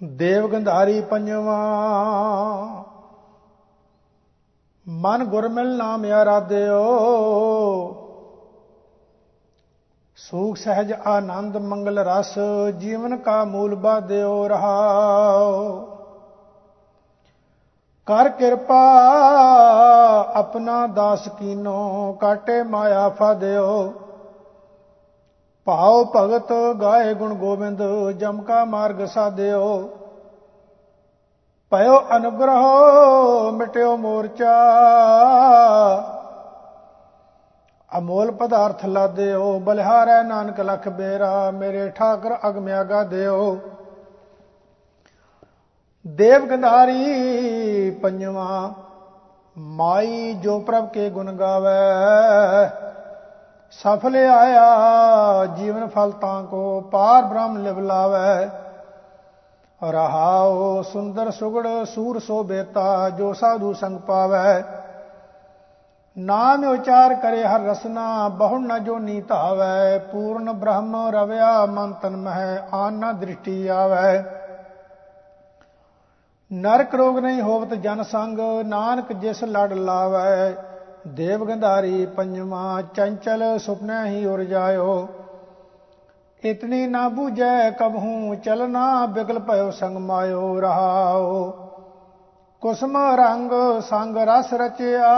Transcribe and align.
ਦੇਵ 0.00 0.46
ਗੰਧਾਰੀ 0.48 1.00
ਪੰਜਵਾ। 1.00 1.56
ਮਨ 4.88 5.24
ਗੁਰ 5.24 5.48
ਮਿਲ 5.48 5.76
ਨਾਮ 5.76 6.04
ਆਰਾਧਿਓ। 6.04 6.84
ਸੂਖ 10.16 10.56
ਸਹਿਜ 10.56 10.92
ਆਨੰਦ 11.06 11.56
ਮੰਗਲ 11.56 11.98
ਰਸ, 11.98 12.38
ਜੀਵਨ 12.78 13.16
ਕਾ 13.16 13.44
ਮੂਲ 13.44 13.74
ਬਾਧਿਓ 13.74 14.48
ਰਹਾਓ 14.48 15.86
ਕਰ 18.06 18.28
ਕਿਰਪਾ, 18.28 18.80
ਆਪਣਾ 20.34 20.86
ਦਾਸ 20.86 21.28
ਕੀਨੋ, 21.28 22.12
ਕਾਟੇ 22.20 22.62
ਮਾਇਆ 22.62 23.08
ਫਾਦਿਓ 23.08 23.92
ਭਾਉ 25.66 26.04
ਭਗਤ 26.16 26.52
ਗਾਏ 26.80 27.14
ਗੁਣ 27.14 27.34
ਗੋਬਿੰਦ, 27.34 27.82
ਜਮ 28.10 28.40
ਕਾ 28.42 28.64
ਮਾਰਗ 28.64 29.04
ਸਾਧਿਓ। 29.06 29.64
ਭਇਓ 31.72 31.98
ਅਨੁਗ੍ਰਹ 32.16 33.50
ਮਿਟਿਓ 33.52 33.96
ਮੋਰਚਾ। 33.96 34.54
ਅਮੋਲ 37.98 38.30
ਪਦਾਰਥ 38.30 38.84
ਲਾਦਿਓ 38.86 39.58
ਬਲਿਹਾਰੈ 39.58 40.22
ਨਾਨਕ 40.22 40.60
ਲਖ 40.60 40.88
ਬੇਰਾ, 40.88 41.50
ਮੇਰੇ 41.50 41.88
ਠਾਕਰ 41.90 42.36
ਅਗਮਿਆਗਾ 42.48 43.02
ਦਿਓ 43.04 43.58
ਦੇਵ 46.06 46.46
ਗੰਧਾਰੀ 46.46 47.90
ਪੰਜਵਾ, 48.02 48.72
ਮਾਈ 49.58 50.32
ਜੋ 50.34 50.58
ਪ੍ਰਭ 50.60 50.88
ਕੇ 50.88 51.08
ਗੁਣ 51.10 51.32
ਗਾਵੇ। 51.32 52.89
ਸਫਲ 53.72 54.16
ਆਇਆ, 54.16 55.46
ਜੀਵਨ 55.46 55.86
ਫਲ 55.88 56.10
ਤਾਂ 56.10 56.42
ਕੋ 56.42 56.80
ਪਾਰ 56.80 57.24
ਬ੍ਰਹਮ 57.24 57.56
ਲਿਵ 57.56 57.78
ਲਾਵੇ। 57.80 58.48
ਰਹਾਉ 59.90 60.82
ਸੁੰਦਰ 60.82 61.30
ਸੁਗੜ 61.30 61.66
ਸੂਰ 61.84 62.18
ਸੋ 62.18 62.42
ਬੇਤਾ, 62.42 63.10
ਜੋ 63.10 63.32
ਸਾਧੂ 63.32 63.72
ਸੰਗ 63.72 63.98
ਪਾਵੇ। 63.98 64.62
ਨਾਮ 66.16 66.64
ਉਚਾਰ 66.64 67.14
ਕਰੇ 67.14 67.44
ਹਰ 67.44 67.60
ਰਸਨਾ 67.60 68.28
ਬਹੁ 68.28 68.58
ਨ 68.58 68.78
ਜੋ 68.84 68.98
ਨੀ 68.98 69.20
ਧਾਵੇ। 69.20 69.98
ਪੂਰਨ 69.98 70.52
ਬ੍ਰਹਮ 70.52 70.96
ਰਵਿਆ, 71.10 71.66
ਮਨ 71.66 71.92
ਤਨ 71.92 72.16
ਮਹਿ, 72.16 72.58
ਆਨ 72.72 72.94
ਨ 72.94 73.12
ਦ੍ਰਿਸ਼ਟੀ 73.12 73.68
ਆਵੇ। 73.68 74.22
ਨਰਕ 76.52 76.94
ਰੋਗ 76.94 77.18
ਨਹੀਂ 77.18 77.42
ਹੋਵਤ 77.42 77.74
ਜਨ 77.74 78.02
ਸੰਗ, 78.02 78.38
ਨਾਨਕ 78.64 79.12
ਜਿਸ 79.12 79.44
ਲੜ 79.44 79.72
ਲਾਵੇ। 79.72 80.69
ਦੇਵ 81.08 81.44
ਗੰਧਾਰੀ 81.44 82.06
ਪੰਜਵਾ 82.06 82.82
ਚੰਚਲ 82.94 83.58
ਸੁਪਨੇ 83.58 84.08
ਹੀ 84.08 84.24
ਉਰ 84.26 84.42
ਜਾਇਓ। 84.44 85.08
ਇਤਨੀ 86.44 86.86
ਨਾ 86.86 87.08
ਬੂਝੈ 87.08 87.70
ਕਬਹੂ 87.70 88.34
ਚਲਨਾ 88.34 89.06
ਬਿਗਲ 89.06 89.38
ਭਇਓ 89.38 89.70
ਸੰਗ 89.70 89.96
ਮਾਇਓ 89.96 90.60
ਰਹਾਓ। 90.60 91.50
ਕੁਸਮ 92.62 92.96
ਰੰਗ 92.96 93.52
ਸੰਗ 93.80 94.16
ਰਸ 94.16 94.52
ਰਚਿਆ, 94.54 95.14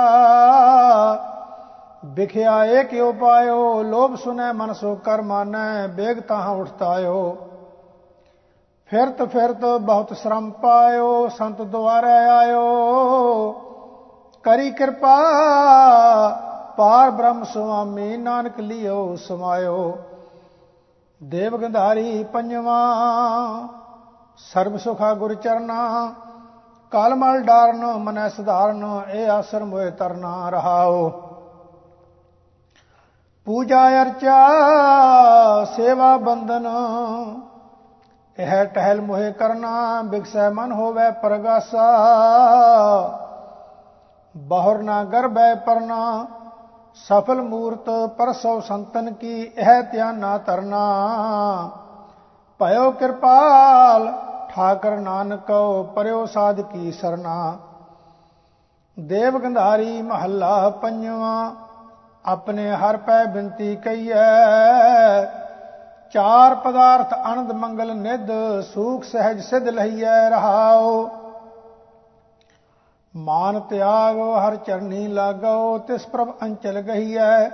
ਵਿਖਿਆ 2.04 2.64
ਏ 2.64 2.84
ਕਿਉ 2.84 3.12
ਪਾਇਓ, 3.12 3.82
ਲੋਭ 3.82 4.14
ਸੁਨੈ 4.14 4.52
ਮਨ 4.52 4.72
ਸੋ 4.72 4.94
ਕਰ 4.94 5.22
ਮਾਨੈ, 5.22 5.86
ਬੇਗ 5.86 6.20
ਤਾਹਾਂ 6.20 6.54
ਉਠਤਾਇਓ। 6.54 7.36
ਫਿਰਤ 8.86 9.22
ਫਿਰਤ 9.22 9.64
ਬਹੁਤ 9.80 10.16
ਸ਼ਰਮ 10.16 10.50
ਪਾਇਓ, 10.50 11.28
ਸੰਤ 11.28 11.62
ਦੁਆਰੇ 11.62 12.28
ਆਇਓ। 12.28 12.62
ਕਰੀ 14.44 14.70
ਕਿਰਪਾ, 14.70 15.16
ਪਾਰ 16.76 17.10
ਬ੍ਰਹਮ 17.10 17.44
ਸੁਆਮੀ, 17.44 18.16
ਨਾਨਕ 18.16 18.60
ਲਿਓ, 18.60 19.16
ਸਮਾਇਓ। 19.16 19.98
ਦੇਵ 21.22 21.56
ਗੰਧਾਰੀ 21.56 22.24
ਪੰਜਵਾ, 22.24 22.78
ਸਰਬ 24.38 24.76
ਸੁਖਾ 24.76 25.14
ਗੁਰ 25.14 25.34
ਚਰਨਾ 25.34 26.12
ਕਾਲਮਲ 26.92 27.42
ਡਾਰਨ, 27.42 27.84
ਮਨੈ 27.98 28.28
ਸੁਧਾਰਨ 28.28 29.00
ਇਹ 29.10 29.30
ਆਸਰ 29.30 29.64
ਮੋਏ 29.64 29.90
ਤਰਨਾ 29.90 30.50
ਰਹਾਓ। 30.50 31.08
ਪੂਜਾ 33.46 33.88
ਅਰਚਾ, 34.02 34.36
ਸੇਵਾ 35.76 36.16
ਬੰਦਨ 36.16 36.66
ਇਹ 38.38 38.64
ਟਹਿਲ 38.64 39.00
ਮੋਹਿ 39.00 39.32
ਕਰਨਾ 39.32 40.02
ਬਿਕਸੈ 40.02 40.50
ਮਨ 40.50 40.72
ਹੋਵੇ 40.72 41.10
ਪ੍ਰਗਾਸਾ। 41.10 41.88
ਬਹੁਰ 44.34 44.82
ਨਾ 44.82 45.02
ਗਰਭੈ 45.04 45.54
ਪਰਨਾ, 45.56 46.26
ਸਫਲ 46.98 47.40
ਮੂਰਤ 47.42 47.90
ਪਰਸੋ 48.18 48.58
ਸੰਤਨ 48.60 49.12
ਕੀ 49.12 49.40
ਇਹ 49.42 49.82
ਧਿਆਨ 49.82 50.18
ਨਾ 50.18 50.36
ਤਰਨਾ 50.38 50.80
ਭਇਓ 52.60 52.90
ਕਿਰਪਾਲ, 52.90 54.12
ਠਾਕਰ 54.50 54.96
ਨਾਨਕੋ, 54.96 55.82
ਪਰਿਓ 55.94 56.24
ਸਾਧ 56.26 56.60
ਕੀ 56.62 56.92
ਸਰਨਾ। 56.92 57.56
ਦੇਵ 58.96 59.38
ਗੰਧਾਰੀ 59.38 60.02
ਮਹੱਲਾ 60.02 60.68
ਪੰਜਵਾ, 60.82 61.52
ਆਪਣੇ 62.24 62.70
ਹਰ 62.72 62.96
ਪੈ 62.96 63.24
ਬਿੰਤੀ 63.24 63.74
ਕਈਐ 63.76 64.24
ਚਾਰ 66.14 66.54
ਪਦਾਰਥ 66.54 67.12
ਆਨੰਦ 67.14 67.52
ਮੰਗਲ 67.52 67.94
ਨਿਧ, 67.96 68.30
ਸੂਖ 68.64 69.04
ਸਹਿਜ 69.04 69.40
ਸਿਧ 69.40 69.68
ਲਈਐ 69.68 70.28
ਰਹਾਓ 70.30 71.08
ਮਾਨ 73.14 73.60
ਤਿਆਗੋ 73.60 74.34
ਹਰ 74.34 74.56
ਚਰਨੀ 74.56 75.06
ਲਾਗੋ 75.06 75.78
ਤਿਸ 75.78 76.06
ਪ੍ਰਭ 76.06 76.28
ਅੰਚਲ 76.42 76.80
ਗਹੀਐ। 76.80 77.48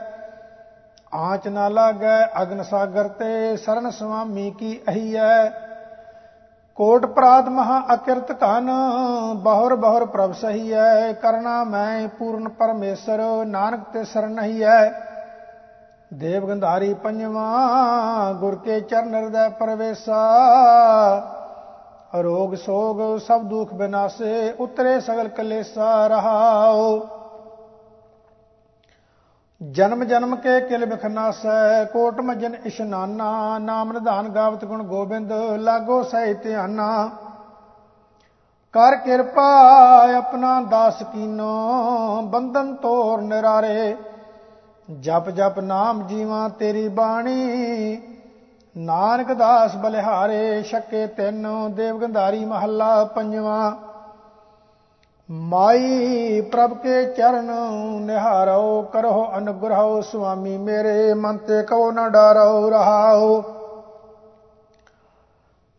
ਆਂਚ 1.15 1.49
ਨਾ 1.49 1.69
ਲਾਗੈ 1.69 2.43
ਅਗਨ 2.43 2.63
ਸਾਗਰ 2.63 3.09
ਤੇ, 3.09 3.57
ਸਰਨ 3.57 3.91
ਸੁਆਮੀ 3.91 4.51
ਕੀ 4.51 4.81
ਅਹੀਐ। 4.89 5.49
ਕੋਟ 6.77 7.07
ਪ੍ਰਾਤ 7.07 7.49
ਮਹਾ 7.49 7.83
ਅਕਿਰਤ 7.95 8.33
ਕਨ 8.33 8.71
ਬਹੁਰ 9.35 9.75
ਬਹੁਰ 9.75 10.05
ਪ੍ਰਭ 10.05 10.33
ਸਹੀਐ। 10.33 11.13
ਕਰਨਾ 11.13 11.63
ਮੈਂ 11.65 12.09
ਪੂਰਨ 12.09 12.49
ਪਰਮੇਸ਼ਰ, 12.49 13.23
ਨਾਨਕ 13.47 13.81
ਤੇ 13.93 14.05
ਸਰਨ 14.05 14.39
ਹੈ 14.39 15.05
ਦੇਵ 16.15 16.47
ਗੰਧਾਰੀ 16.49 16.95
ਪੰਜਵਾ, 16.95 18.33
ਗੁਰ 18.33 18.57
ਕੇ 18.57 18.81
ਚਰਨ 18.81 19.15
ਹਿਰਦੈ 19.15 19.49
ਪਰਵੇਸਾ। 19.49 20.23
ਰੋਗ 22.13 22.55
ਸੋਗ 22.55 23.19
ਸਭ 23.19 23.43
ਦੁਖ 23.43 23.73
ਬਿਨਾਸੇ, 23.75 24.53
ਉਤਰੇ 24.61 24.99
ਸਗਲ 25.01 25.29
ਕਲੇਸਾ 25.29 26.07
ਰਹਾਓ 26.07 27.07
ਜਨਮ 29.61 30.05
ਜਨਮ 30.05 30.35
ਕੇ 30.37 30.61
ਕਿਲ 30.61 30.85
ਬਖਨਾਸੈ 30.87 31.85
ਕੋਟ 31.85 32.21
ਮਜਨ 32.21 32.55
ਇਸ਼ਨਾਨਾ, 32.65 33.59
ਨਾਮ 33.59 33.93
ਨਿਧਾਨ 33.93 34.29
ਗਾਵਤ 34.29 34.65
ਗੁਣ 34.65 34.83
ਗੋਬਿੰਦ, 34.83 35.33
ਲਾਗੋ 35.57 36.03
ਸਹਿ 36.03 36.35
ਧਿਆਨਾ। 36.35 37.11
ਕਰ 38.75 38.97
ਕਿਰਪਾ 38.97 39.47
ਆਪਣਾ 40.17 40.61
ਦਾਸ 40.61 41.03
ਕੀਨੋ, 41.03 42.23
ਬੰਧਨ 42.23 42.75
ਤੋਰ 42.75 43.21
ਨਿਰਾਰੇ। 43.21 43.97
ਜਪ 44.89 45.31
ਜਪ 45.31 45.59
ਨਾਮ 45.59 46.07
ਜੀਵਾ 46.07 46.49
ਤੇਰੀ 46.49 46.89
ਬਾਣੀ 46.89 47.97
ਨਾਨਕ 48.75 49.33
ਦਾਸ 49.33 49.77
ਬਲਿਹਾਰੇ 49.77 50.62
ਛੱਕੇ 50.62 51.06
ਤਿੰਨ, 51.06 51.47
ਦੇਵ 51.75 51.99
ਗੰਧਾਰੀ 51.99 52.45
ਮਹੱਲਾ 52.45 53.05
ਪੰਜਵਾ। 53.05 53.77
ਮਾਈ 55.29 56.41
ਪ੍ਰਭ 56.53 56.75
ਕੇ 56.75 57.05
ਚਰਨ 57.06 57.51
ਨਿਹਾਰੋ 58.01 58.83
ਕਰੋ 58.83 59.27
ਅਨੁਗ੍ਰਹੋ 59.37 60.01
ਸੁਆਮੀ 60.01 60.56
ਮੇਰੇ, 60.59 61.15
ਮਨ 61.15 61.37
ਤੇ 61.37 61.62
ਕਉ 61.62 61.91
ਨ 61.91 62.09
ਡਰੋ 62.09 62.71
ਰਹਾਓ 62.71 63.43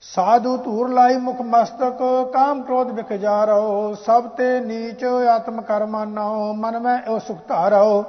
ਸਾਧੂ 0.04 0.56
ਧੂਰ 0.58 0.90
ਲਾਈ 0.90 1.18
ਮੁਖ 1.18 1.42
ਮਸਤਕ, 1.42 2.04
ਕਾਮ 2.34 2.62
ਕ੍ਰੋਧ 2.62 2.92
ਵਿਖ 2.92 3.14
ਜਾਰੋ 3.14 3.94
ਸਭ 4.06 4.28
ਤੇ 4.28 4.60
ਨੀਚ 4.60 5.04
ਆਤਮ 5.30 5.62
ਕਰਮਾਨੋ 5.62 6.54
ਮਨ 6.54 6.80
ਮੈਂ 6.80 7.02
ਉਹ 7.08 7.20
ਸੁਖ 7.20 7.38
ਧਾਰੋ 7.48 8.04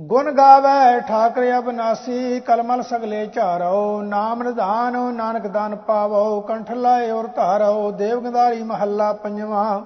ਗੁਣ 0.00 0.30
ਗਾਵੇ 0.32 1.00
ਠਾਕਰ 1.00 1.58
ਅਬਨਾਸੀ, 1.58 2.40
ਕਲਮਲ 2.40 2.82
ਸਗਲੇ 2.82 3.26
ਝਾਰੋ, 3.26 4.02
ਨਾਮ 4.02 4.42
ਨਿਧਾਨ, 4.42 4.96
ਨਾਨਕ 5.14 5.46
ਦਾਨ 5.46 5.76
ਪਾਵੋ, 5.76 6.40
ਕੰਠ 6.40 6.72
ਲਾਏ 6.72 7.10
ਔਰ 7.10 7.26
ਧਾਰੋ 7.26 7.90
ਦੇਵਗੰਧਾਰੀ 7.90 8.62
ਮਹੱਲਾ 8.62 9.12
ਪੰਜਵਾ। 9.12 9.82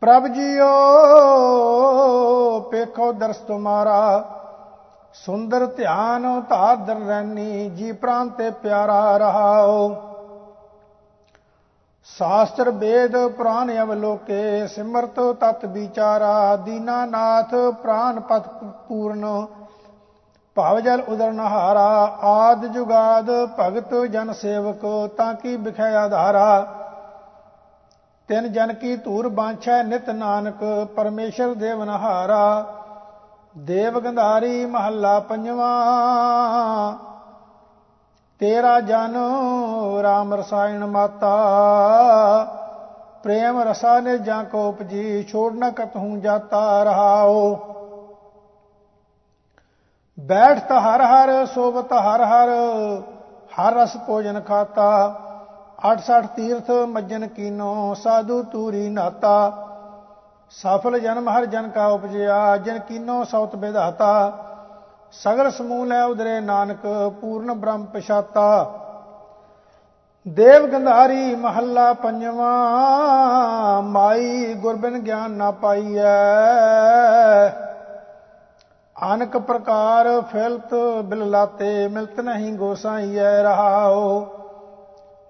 ਪ੍ਰਭ 0.00 0.26
ਜੀਓ, 0.26 0.68
ਪੇਖੋ 2.60 3.12
ਦਰਸ 3.12 3.36
ਤੁਮਾਰਾ, 3.36 4.24
ਸੁੰਦਰ 5.14 5.66
ਧਿਆਨ 5.66 6.40
ਧਾਦਰ 6.40 6.94
ਰਹਿਨੀ 6.94 7.68
ਜੀ 7.70 7.92
ਪ੍ਰਾਨ 7.92 8.28
ਤੇ 8.28 8.50
ਪਿਆਰਾ 8.50 9.16
ਰਹਾਓ। 9.16 9.88
ਸ਼ਾਸਤਰ 12.18 12.70
ਵੇਦ 12.70 13.16
ਪ੍ਰਾਨ 13.26 13.82
ਅਵਲੋਕੇ, 13.82 14.66
ਸਿਮਰਤ 14.66 15.20
ਤਤ 15.40 15.64
ਵਿਚਾਰਾ 15.64 16.56
ਦੀਨਾਨਾਥ 16.56 17.54
ਪ੍ਰਾਨ 17.82 18.20
ਪਤ 18.20 18.48
ਪੂਰਨ। 18.88 19.46
ਭਵ 20.56 20.80
ਜਲ 20.80 21.00
ਉਦਰ 21.00 21.32
ਨਹਾਰਾ, 21.32 22.18
ਆਦ 22.22 22.66
ਜੁਗਾਦ 22.66 23.30
ਭਗਤ 23.60 23.94
ਜਨ 23.94 24.32
ਸੇਵਕ, 24.32 25.10
ਤਾਂ 25.16 25.34
ਕੀ 25.34 25.56
ਬਿਖੈ 25.56 25.94
ਆਧਾਰਾ। 25.96 26.66
ਤਿਨ 28.28 28.52
ਜਨ 28.52 28.72
ਕੀ 28.72 28.96
ਧੂਰ 28.96 29.28
ਬਾਂਛੈ 29.28 29.82
ਨਿਤ 29.82 30.10
ਨਾਨਕ, 30.10 30.88
ਪਰਮੇਸ਼ਰ 30.96 31.54
ਦੇਵ 31.54 31.84
ਨਹਾਰਾ। 31.84 32.74
ਦੇਵ 33.58 34.00
ਗੰਧਾਰੀ 34.00 34.66
ਮਹੱਲਾ 34.66 35.20
ਪੰਜਵਾ। 35.20 35.70
ਤੇਰਾ 38.40 38.80
ਜਨ 38.80 39.16
RAM 40.00 40.34
ਰਸਾਇਣ 40.34 40.84
ਮਾਤਾ, 40.86 41.34
ਪ੍ਰੇਮ 43.22 43.60
ਰਸਾ 43.60 44.00
ਨੇ 44.00 44.18
ਜਾਂ 44.18 44.44
ਕੋ 44.44 44.68
ਉਪਜੀ, 44.68 45.22
ਛੋੜ 45.22 45.52
ਨ 45.54 45.70
ਕਤਹੂ 45.70 46.16
ਜਾਤਾ 46.16 46.82
ਰਹਾਓ 46.82 47.54
ਬੈਠਤ 50.18 50.72
ਹਰ 50.72 51.02
ਹਰ, 51.02 51.46
ਸੋਵਤ 51.46 51.92
ਹਰ 51.92 52.24
ਹਰ 52.24 52.48
ਹਰ 53.58 53.74
ਰਸ 53.74 53.96
ਭੋਜਨ 54.06 54.40
ਖਾਤਾ। 54.40 55.14
68 55.88 56.26
ਤੀਰਥ 56.26 56.70
ਮੱਜਨ 56.70 57.26
ਕੀਨੋ, 57.26 57.94
ਸਾਧੂ 57.94 58.42
ਤੂਰੀ 58.42 58.88
ਨਾਤਾ। 58.88 59.66
ਸਫਲ 60.50 60.98
ਜਨਮ 60.98 61.28
ਹਰ 61.28 61.44
ਜਨ 61.44 61.68
ਕਾ 61.68 61.86
ਉਪਜਿਆ, 61.86 62.56
ਜਨ 62.56 62.78
ਕੀਨੋ 62.78 63.24
ਸੌਤ 63.24 63.56
ਵਿਧਾਤਾ 63.56 64.32
ਸਗਲ 65.12 65.50
ਸਮੂਹ 65.50 65.86
ਲੈ 65.86 66.02
ਉਦਰੇ 66.04 66.40
ਨਾਨਕ, 66.40 66.86
ਪੂਰਨ 67.20 67.52
ਬ੍ਰਹਮ 67.52 67.84
ਪਛਾਤਾ। 67.84 68.76
ਦੇਵ 70.26 70.66
ਗੰਧਾਰੀ 70.66 71.34
ਮਹੱਲਾ 71.34 71.92
ਪੰਜਵਾਂ, 71.92 73.82
ਮਾਈ 73.82 74.54
ਗੁਰਬਿਨ 74.54 74.98
ਗਿਆਨ 74.98 75.30
ਨਾ 75.30 75.50
ਪਾਈਐ। 75.50 76.04
ਅਨਕ 78.96 79.36
ਪ੍ਰਕਾਰ 79.38 80.08
ਫਿਲਤ 80.32 80.74
ਬਿਲ 81.04 81.28
ਲਾਤੇ, 81.30 81.88
ਮਿਲਤ 81.88 82.20
ਨਹੀਂ 82.20 82.52
ਗੋਸਾਈਐ 82.52 83.42
ਰਹਾਓ 83.42 84.26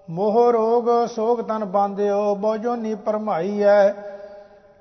ਮੋਹ 0.09 0.51
ਰੋਗ 0.51 0.89
ਸੋਗ 1.07 1.41
ਤਨ 1.41 1.65
ਬਾਂਧਿਓ 1.65 2.35
ਬੋਜੋ 2.35 2.75
ਨੀ 2.75 2.95
ਪਰਮਾਈਐ। 2.95 3.89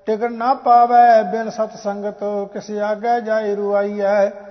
ਟਿਕਣ 0.07 0.33
ਨਾ 0.33 0.55
ਪਾਵੈ 0.55 1.23
ਬਿਨ 1.23 1.51
ਸਤ 1.51 1.77
ਸੰਗਤ, 1.77 2.25
ਕਿਸ 2.53 2.71
ਆਗੇ 2.71 3.21
ਜਾਈ 3.21 3.55
ਰੁਆਈਐ। 3.55 4.50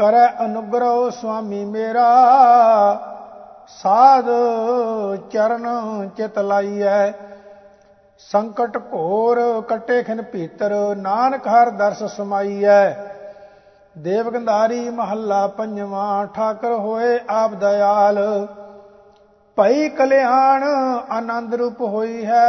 ਕਰੈ 0.00 0.26
ਅਨੁਗ੍ਰਹ 0.44 1.10
ਸੁਆਮੀ 1.10 1.64
ਮੇਰਾ, 1.64 2.04
ਸਾਧ 3.72 4.26
ਚਰਨ 5.30 5.66
ਚਿਤ 6.16 6.38
ਲਾਈਐ। 6.38 7.10
ਸੰਕਟ 8.30 8.76
ਘੋਰ 8.92 9.40
ਕਟੇ 9.68 10.02
ਖਿਨ 10.02 10.22
ਭੀਤਰ, 10.22 10.74
ਨਾਨਕ 10.96 11.48
ਹਰ 11.48 11.70
ਦਰਸ 11.70 12.02
ਸਮਾਈਐ। 12.16 12.90
ਦੇਵ 13.98 14.30
ਗੰਧਾਰੀ 14.30 14.88
ਮਹੱਲਾ 14.90 15.46
ਪੰਜਵਾਂ, 15.46 16.26
ਠਾਕਰ 16.26 16.72
ਹੋਏ 16.72 17.18
ਆਪ 17.30 17.54
ਦਇਆਲ। 17.56 18.18
ਭਈ 19.56 19.88
ਕਲਿਆਣ 19.88 20.64
ਆਨੰਦ 21.10 21.54
ਰੂਪ 21.54 21.80
ਹੋਈ 21.80 22.24
ਹੈ 22.26 22.48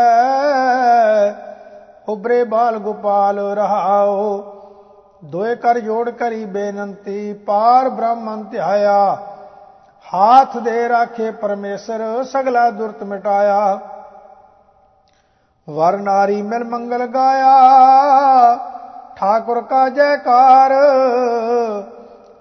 ਉਬਰੇ 2.10 2.44
ਬਾਲ 2.44 2.78
ਗੋਪਾਲ 2.78 3.40
ਰਹਾਓ 3.56 4.51
ਦੋਏ 5.26 5.56
ਕਰ 5.56 5.80
ਜੋੜ 5.80 6.10
ਕਰੀ 6.10 6.46
ਬੇਨੰਤੀ, 6.46 7.34
ਪਾਰ 7.34 7.90
ਬ੍ਰਹਮਨ 7.90 8.44
ਧਿਆਇਆ। 8.44 9.18
ਹਾਥ 10.14 10.58
ਦੇ 10.58 10.90
ਰਾਖੇ 10.90 11.32
ਪਰਮੇਸ਼ਰ, 11.32 12.24
ਸਗਲਾ 12.24 12.70
ਦੁਰਤ 12.70 13.04
ਮਿਟਾਇਆ। 13.04 13.80
ਵਰ 15.70 15.98
ਨਾਰੀ 15.98 16.42
ਮਿਲ 16.42 16.64
ਮੰਗਲ 16.64 17.06
ਗਾਇਆ। 17.06 17.52
ਠਾਕੁਰ 19.16 19.62
ਕਾ 19.62 19.90
ਜੈਕਾਰ, 19.90 20.72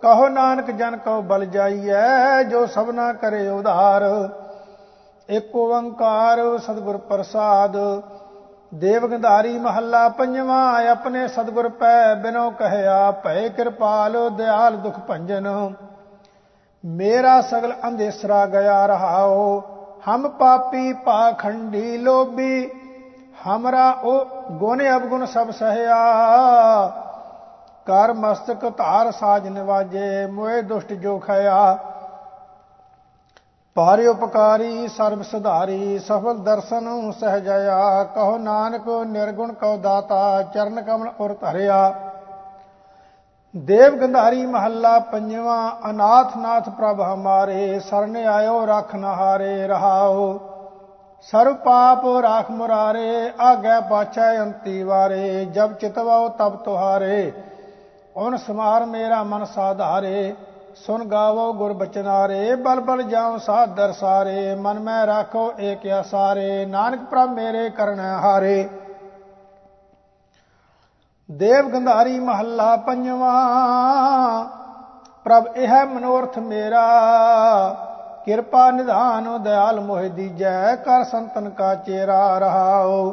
ਕਹੋ 0.03 0.29
ਨਾਨਕ 0.29 0.71
ਜਨ 0.71 0.97
ਕੋ 0.97 1.23
ਬਲ 1.23 1.45
ਜਾਈਐ, 1.45 2.43
ਜੋ 2.43 2.67
ਸਭਨਾ 2.67 3.13
ਕਰੇ 3.13 3.49
ਉਧਾਰ। 3.49 4.29
ਏਕ 5.31 5.57
ਓੰਕਾਰ, 5.57 6.59
ਸਤਿਗੁਰ 6.59 6.97
ਪ੍ਰਸਾਦ 6.97 7.77
ਦੇਵ 8.73 9.07
ਗੰਧਾਰੀ 9.07 9.59
ਮਹੱਲਾ 9.59 10.09
ਪੰਜਵਾਂ, 10.09 10.87
ਆਪਣੇ 10.87 11.27
ਸਤਿਗੁਰ 11.29 11.69
ਪੈ 11.69 12.15
ਬਿਨੋ 12.15 12.51
ਕਹਿਆ 12.51 13.11
ਭੈ 13.25 13.49
ਕਿਰਪਾਲ, 13.49 14.29
ਦਿਆਲ 14.31 14.77
ਦੁਖ 14.77 14.99
ਭੰਜਨ। 14.99 15.49
ਮੇਰਾ 16.85 17.41
ਸਗਲ 17.41 17.73
ਅੰਧੇਸਰਾ 17.89 18.45
ਗਿਆ 18.47 18.85
ਰਹਾਓ 18.87 19.61
ਹਮ 20.09 20.29
ਪਾਪੀ 20.29 20.93
ਪਾਖੰਡੀ 21.05 21.97
ਲੋਭੀ, 21.99 22.71
ਹਮਰਾ 23.47 23.91
ਉਹ 23.93 24.25
ਗੁਣ 24.51 24.83
ਅਵਗੁਣ 24.89 25.25
ਸਭ 25.27 25.51
ਸਹਿਆ। 25.51 25.97
ਕਰ 27.87 28.13
ਮਸਤਕ 28.13 28.69
ਧਾਰ 28.69 29.11
ਸਾਜ 29.11 29.49
ਨਿਵਾਜੇ, 29.49 30.27
ਮੋਏ 30.27 30.63
ਦੁਸ਼ਟ 30.63 30.93
ਜੋ 30.93 31.19
ਖਇਆ 31.19 31.79
ਪਾਰਿ 33.77 34.07
ਉਪਕਾਰੀ, 34.07 34.89
ਸਰਬ 34.89 35.23
ਸੁਧਾਰੀ, 35.23 35.99
ਸਫਲ 35.99 36.39
ਦਰਸ਼ਨ 36.39 37.13
ਸਹਜਇਆ 37.13 38.05
ਕਹੋ 38.05 38.39
ਨਾਨਕ, 38.39 38.89
ਨਿਰਗੁਣ 39.07 39.53
ਕਉ 39.53 39.77
ਦਾਤਾ, 39.77 40.43
ਚਰਨ 40.43 40.83
ਕਮਲ 40.83 41.11
ਉਰ 41.21 41.35
ਧਰਿਆ। 41.41 41.95
ਦੇਵ 43.57 43.97
ਗੰਧਾਰੀ 43.97 44.47
ਮਹੱਲਾ 44.47 44.99
ਪੰਜਵਾਂ, 44.99 45.91
ਅਨਾਥ 45.91 46.37
ਨਾਥ 46.37 46.69
ਪ੍ਰਭ 46.69 47.01
ਹਮਾਰੇ 47.01 47.81
ਸਰਣ 47.81 48.17
ਆਇਓ, 48.17 48.67
ਰਖ 48.67 48.95
ਨਹਾਰੇ, 48.95 49.67
ਰਹਾਓ। 49.67 50.39
ਸਰਬ 51.21 51.57
ਪਾਪ 51.57 52.07
ਰਾਖ 52.23 52.51
ਮੁਰਾਰੇ, 52.51 53.33
ਆਗੈ 53.41 53.81
ਪਾਛੈ 53.81 54.39
ਅੰਤੀ 54.43 54.83
ਵਾਰੇ, 54.83 55.45
ਜਬ 55.45 55.73
ਚਿਤਵਾਓ 55.73 56.29
ਤਬ 56.29 56.57
ਤੁਹਾਰੇ। 56.57 57.33
ਔਨ 58.17 58.37
ਸਮਾਰ 58.37 58.87
ਮੇਰਾ 58.87 59.23
ਮਨ 59.23 59.45
ਸਾਧਾਰੇ। 59.45 60.35
ਸੁਨ 60.77 61.05
ਗਾਵੋ 61.05 61.53
ਗੁਰ 61.53 61.73
ਬਚਨਾਰੇ 61.73 62.55
ਬਲ 62.57 62.81
ਬਲ 62.81 63.03
ਜਾਉ 63.03 63.39
ਸਾਧ 63.39 63.75
ਦਰਸਾਰੇ 63.75 64.55
ਮਨ 64.55 64.79
ਮੈਂ 64.79 65.07
ਰਾਖੋ 65.07 65.53
ਏਕ 65.61 65.87
ਆਸਾਰੇ, 65.89 66.65
ਨਾਨਕ 66.67 67.01
ਪ੍ਰਭ 67.01 67.31
ਮੇਰੇ 67.31 67.69
ਕਰਨ 67.71 68.01
ਹਾਰੇ। 68.01 68.69
ਦੇਵ 71.29 71.69
ਗੰਧਾਰੀ 71.71 72.19
ਮਹੱਲਾ 72.21 72.77
ਪੰਜਵਾਂ, 72.77 74.45
ਪ੍ਰਭ 75.25 75.57
ਇਹ 75.57 75.73
ਮਨੋਰਥ 75.87 76.39
ਮੇਰਾ, 76.39 76.85
ਕਿਰਪਾ 78.25 78.71
ਨਿਧਾਨ 78.71 79.43
ਦਇਆਲ 79.43 79.81
ਮੋਹਿ 79.81 80.09
ਦੀਜੈ, 80.09 80.75
ਕਰ 80.77 81.05
ਸੰਤਨ 81.05 81.51
ਕਾ 81.51 81.75
ਚੇਰਾ 81.75 82.39
ਰਹਾਓ 82.39 83.11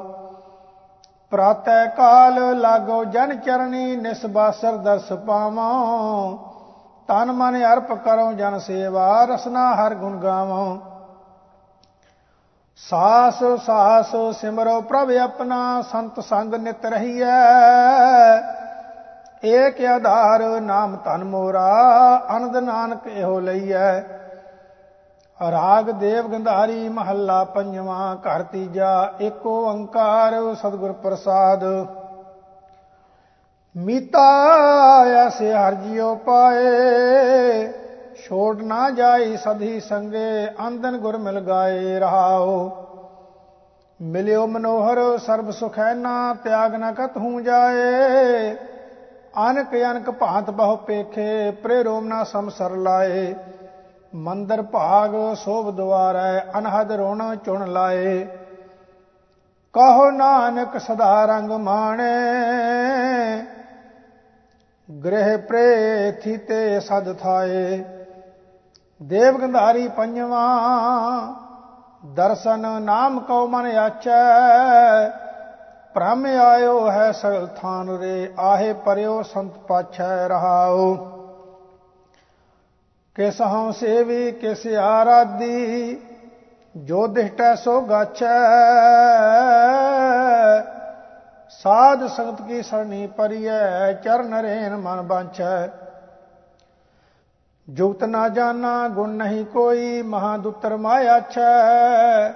ਪ੍ਰਾਤੈ 1.31 1.86
ਕਾਲ 1.88 2.59
ਲਾਗੋ 2.59 3.04
ਜਨ 3.06 3.36
ਚਰਣੀ, 3.38 3.95
ਨਿਸਬਾਸਰ 3.95 4.77
ਦਰਸ 4.77 5.12
ਪਾਵਾਂ। 5.13 6.56
ਤਨ 7.09 7.31
ਮਨ 7.31 7.56
ਅਰਪ 7.63 7.92
ਕਰੋ 7.94 8.31
ਜਨ 8.33 8.57
ਸੇਵਾ, 8.59 9.24
ਰਸਨਾ 9.25 9.74
ਹਰ 9.75 9.94
ਗੁਣ 9.95 10.18
ਗਾਵਾਂ। 10.18 10.77
ਸਾਸ 12.80 13.44
ਸਾਸ 13.65 14.15
ਸਿਮਰੋ 14.33 14.80
ਪ੍ਰਭ 14.81 15.12
ਆਪਣਾ, 15.12 15.81
ਸੰਤ 15.81 16.19
ਸੰਗ 16.19 16.54
ਨਿਤ 16.56 16.86
ਰਹੀਐ। 16.86 17.38
ਏਕ 19.45 19.81
ਆਧਾਰ 19.86 20.44
ਨਾਮ 20.62 20.98
ਧਨ 21.06 21.24
ਮੋਰਾ, 21.24 21.71
ਅਨੰਦ 22.38 22.57
ਨਾਨਕ 22.57 23.07
ਇਹੋ 23.07 23.39
ਲਈਐ। 23.39 24.00
ਰਾਗ 25.40 25.90
ਦੇਵ 25.92 26.28
ਗੰਧਾਰੀ 26.28 26.87
ਮਹੱਲਾ 26.90 27.44
ਪੰਜਵਾਂ, 27.44 28.16
ਘਰ 28.18 28.44
ਤੀਜਾ, 28.44 29.14
ਏਕੋ 29.21 29.56
ਓੰਕਾਰ 29.68 30.33
ਸਤਿਗੁਰ 30.56 30.92
ਪ੍ਰਸਾਦ। 30.94 31.64
ਮੀਤਾ 33.78 34.28
ਐਸੇ 35.26 35.54
ਹਰ 35.54 35.74
ਜਿਉ 35.74 36.16
ਪਾਏ। 36.16 37.68
ਛੋੜ 38.16 38.62
ਨਾ 38.62 38.90
ਜਾਈ 38.90 39.38
ਸਧੀ 39.38 39.80
ਸੰਗੇ 39.80 40.48
ਅੰਦਨ 40.68 40.98
ਗੁਰ 40.98 41.18
ਮਿਲ 41.18 41.40
ਗਾਏ 41.40 42.00
ਰਹਾਓ 42.00 42.72
ਮਿਲਿਓ 44.02 44.48
ਮਨੋਹਰ, 44.48 45.18
ਸਰਬ 45.18 45.52
ਸੁਖੈਨਾ 45.52 46.36
ਤਿਆਗ 46.44 46.76
ਨ 46.76 46.94
ਕਤ 46.94 47.18
ਹੂੰ 47.18 47.44
ਜਾਏ। 47.44 48.56
ਅਨਕ 49.50 49.76
ਅਨਕ 49.92 50.12
ਭਾਂਤ 50.12 50.50
ਬਹੁ 50.50 50.76
ਪੇਖੇ 50.76 51.52
ਪ੍ਰੇ 51.52 51.84
ਰੋਮ 51.84 52.07
ਨਾ 52.07 52.24
ਸਮਸਰ 52.24 52.69
ਲਾਏ। 52.69 53.36
ਮੰਦਰ 54.16 54.62
ਭਾਗ 54.62 55.36
ਸੋਭ 55.36 55.72
ਦੁਆਰੈ, 55.72 56.40
ਅਨਹਦ 56.57 56.92
ਰੋਣ 56.92 57.36
ਚੁਣ 57.36 57.68
ਲਾਏ। 57.68 58.28
ਕਹੋ 59.74 60.12
ਨਾਨਕ 60.12 60.78
ਸਦਾ 60.78 61.26
ਰੰਗ 61.26 61.52
ਮਾਣੇ। 61.52 62.14
ਗ੍ਰਹਿ 64.89 65.37
ਪ੍ਰੇਥੀ 65.37 66.35
ਤੇ 66.37 66.79
ਸਦ 66.79 67.13
ਥਾਏ। 67.13 67.83
ਦੇਵ 69.01 69.37
ਗੰਧਾਰੀ 69.37 69.87
ਪੰਜਵਾ, 69.87 70.44
ਦਰਸ਼ਨ 72.06 72.67
ਨਾਮ 72.81 73.19
ਕਉ 73.19 73.47
ਮਨ 73.47 73.65
ਆਚੈ। 73.77 75.09
ਭ੍ਰਮ 75.95 76.25
ਆਇਓ 76.25 76.89
ਹੈ 76.91 77.11
ਸਗਲ 77.11 77.47
ਥਾਨ 77.57 77.89
ਰੇ, 77.97 78.31
ਆਹੇ 78.39 78.73
ਪਰਿਓ 78.85 79.21
ਸੰਤ 79.23 79.57
ਪਾਛੈ 79.67 80.27
ਰਹਾਓ 80.27 80.95
ਕਿਸ 83.15 83.41
ਹਉ 83.41 83.71
ਸੇਵੀ, 83.71 84.31
ਕਿਸ 84.31 84.65
ਆਰਾਦੀ 84.67 85.97
ਜੋ 86.75 87.07
ਦਿਸ਼ਟੈ 87.07 87.53
ਸੋ 87.56 87.79
ਗਾਛੈ। 87.81 88.35
ਸਾਧ 91.49 92.07
ਸੰਗਤ 92.07 92.42
ਕੀ 92.42 92.61
ਸਰਣੀ 92.61 93.07
ਪਰਿਐ, 93.07 93.94
ਚਰਨ 93.94 94.33
ਰੇਨ 94.33 94.75
ਮਨ 94.75 95.01
ਬਾਂਛੈ। 95.01 95.68
ਜੁਗਤ 97.69 98.04
ਨਾ 98.04 98.30
ਜਾਣਾ 98.30 98.87
ਗੁਣ 98.87 99.09
ਨਹੀਂ 99.09 99.45
ਕੋਈ 99.45 100.01
ਮਹਾਦੁੱਤਰ 100.01 100.77
ਮਾਇਆ 100.77 101.19
ਛੈ। 101.19 102.30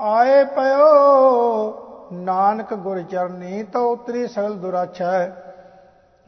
ਆਏ 0.00 0.44
ਪਇਓ, 0.44 0.88
ਨਾਨਕ 2.12 2.74
ਗੁਰ 2.74 3.02
ਚਰਨੀ 3.02 3.62
ਤੋ 3.62 3.92
ਉਤਰੀ 3.92 4.26
ਸਗਲ 4.26 4.54
ਦੁਰਾਛੈ। 4.54 5.26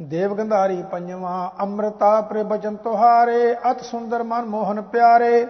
ਦੇਵ 0.03 0.35
ਗੰਧਾਰੀ 0.35 0.83
ਪੰਜਵਾ, 0.83 1.53
ਅੰਮ੍ਰਿਤਾ 1.61 2.21
ਪ੍ਰੇ 2.21 2.43
ਬਚਨ 2.43 2.77
ਤੁਹਾਰੇ, 2.77 3.57
ਅਤ 3.71 3.81
ਸੁੰਦਰ 3.81 4.23
ਮਨ 4.23 4.45
ਮੋਹਨ 4.45 4.83
ਪਿਆਰੇ। 4.83 5.47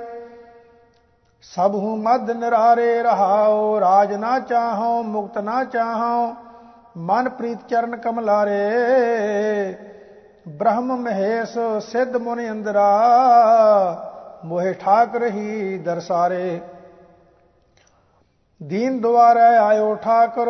ਸਭ 1.43 1.75
ਹੂੰ 1.75 1.99
ਮਦ 2.03 2.31
ਨਿਰਾਰੇ 2.31 3.03
ਰਹਾਓ, 3.03 3.81
ਰਾਜ 3.81 4.15
ਨਾ 4.15 4.39
ਚਾਹੋ 4.39 5.03
ਮੁਕਤ 5.03 5.39
ਨਾ 5.39 5.65
ਚਾਹੋ 5.65 6.35
ਮਨ 6.97 7.29
ਪ੍ਰੀਤ 7.29 7.59
ਚਰਨ 7.69 7.97
ਕਮਲਾਰੇ, 7.97 8.59
ਬ੍ਰਹਮ 10.49 10.97
ਮਹੇਸ਼ 10.97 11.57
ਸਿੱਧ 11.81 12.17
ਮੁਨ 12.17 12.41
ਅੰਦਰਾ 12.51 12.91
ਮੋਹਿ 14.45 14.73
ਠਾਕ 14.75 15.17
ਰਹੀ 15.17 15.79
ਦਰਸਾਰੇ। 15.79 16.61
ਦੀਨ 18.61 19.01
ਦੁਆਰੇ 19.01 19.57
ਆਇਓ 19.57 19.95
ਠਾਕਰ, 19.95 20.49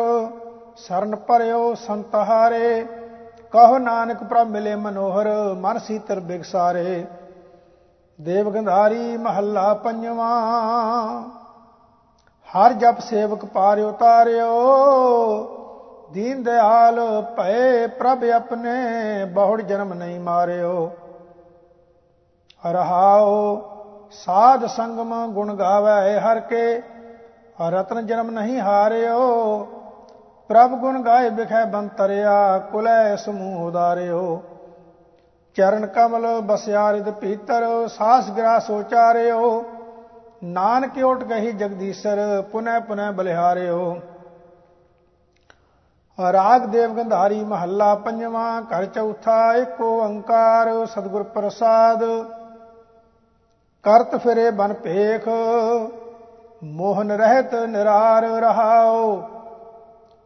ਸਰਨ 0.77 1.15
ਪਰਿਓ 1.15 1.73
ਸੰਤਹਾਰੇ, 1.73 2.85
ਕਹੋ 3.51 3.77
ਨਾਨਕ 3.77 4.23
ਪ੍ਰਭ 4.23 4.47
ਮਿਲੇ 4.47 4.75
ਮਨੋਹਰ, 4.75 5.27
ਮਨ 5.53 5.79
ਸੀਤਰ 5.79 6.19
ਬਿਗਸਾਰੇ। 6.19 7.05
ਦੇਵ 8.19 8.49
ਗੰਧਾਰੀ 8.51 9.17
ਮਹੱਲਾ 9.17 9.73
ਪੰਜਵਾ, 9.73 10.31
ਹਰ 12.47 12.73
ਜਪ 12.73 12.99
ਸੇਵਕ 12.99 13.45
ਪਾਰ 13.45 13.79
ਉਤਾਰਿਓ 13.79 15.64
ਦੀਨ 16.13 16.43
ਦਿਆਲ 16.43 16.99
ਭਏ 17.37 17.87
ਪ੍ਰਭ 17.87 18.23
ਆਪਣੇ, 18.23 19.25
ਬਹੁੜ 19.25 19.61
ਜਨਮ 19.61 19.93
ਨਹੀਂ 19.93 20.19
ਮਾਰਿਓ। 20.19 20.91
ਰਹਾਓ 22.71 23.29
ਸਾਧ 24.11 24.65
ਸੰਗਮ 24.65 25.13
ਗੁਣ 25.33 25.53
ਗਾਵੇ 25.55 26.19
ਹਰ 26.19 26.39
ਕੇ, 26.39 26.81
ਰਤਨ 27.69 28.05
ਜਨਮ 28.05 28.31
ਨਹੀਂ 28.31 28.59
ਹਾਰਿਓ। 28.59 29.67
ਪ੍ਰਭ 30.49 30.71
ਗੁਣ 30.71 31.01
ਗਾਏ 31.01 31.29
ਬਿਖੈ 31.29 31.63
ਬੰਤਰਿਆ, 31.65 32.57
ਕੁਲੈ 32.71 33.15
ਸਮੂਹ 33.15 33.67
ਉਦਾਰਿਓ। 33.67 34.41
ਚਰਨ 35.55 35.85
ਕਮਲ 35.87 36.41
ਬਸਿਆ 36.41 36.91
ਰਿਦ 36.93 37.09
ਪੀਤਰ, 37.11 37.87
ਸਾਸ 37.87 38.31
ਗ੍ਰਾਸ 38.31 38.69
ਉਚਾਰਿਓ। 38.69 39.63
ਨਾਨਕ 40.43 40.97
ਓਟ 41.03 41.23
ਗਹੀ 41.23 41.51
ਜਗਦੀਸ਼ਰ 41.51 42.41
ਪੁਨੈ 42.51 42.79
ਪੁਨੈ 42.79 43.11
ਬਲਿਹਾਰਿਓ। 43.11 43.97
ਰਾਗ 46.19 46.65
ਦੇਵ 46.65 46.93
ਗੰਧਾਰੀ 46.97 47.43
ਮਹੱਲਾ 47.43 47.93
ਪੰਜਵਾਂ, 47.95 48.61
ਘਰ 48.61 48.85
ਚੌਥਾ 48.85 49.53
ਏਕ 49.53 49.81
ਓੰਕਾਰ, 49.81 50.85
ਸਤਿਗੁਰ 50.85 51.23
ਪ੍ਰਸਾਦ। 51.23 52.03
ਕਰਤ 53.83 54.15
ਫਿਰੇ 54.15 54.49
ਬਨ 54.51 54.73
ਭੇਖ, 54.73 55.27
ਮੋਹਨ 56.63 57.11
ਰਹਿਤ 57.11 57.53
ਨਿਰਾਰ 57.55 58.23
ਰਹਾਓ 58.41 59.15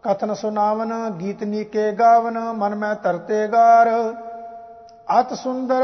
ਕਥਨ 0.04 0.34
ਸੁਨਾਵਨ 0.34 0.94
ਗੀਤ 1.20 1.44
ਨੀਕੇ 1.44 1.92
ਗਾਵਨ, 1.92 2.40
ਮਨ 2.54 2.76
ਮੈਂ 2.76 2.96
ਤਰਤੇ 2.96 3.48
ਗਾਰ। 3.48 3.90
ਅਤ 5.20 5.34
ਸੁੰਦਰ, 5.34 5.84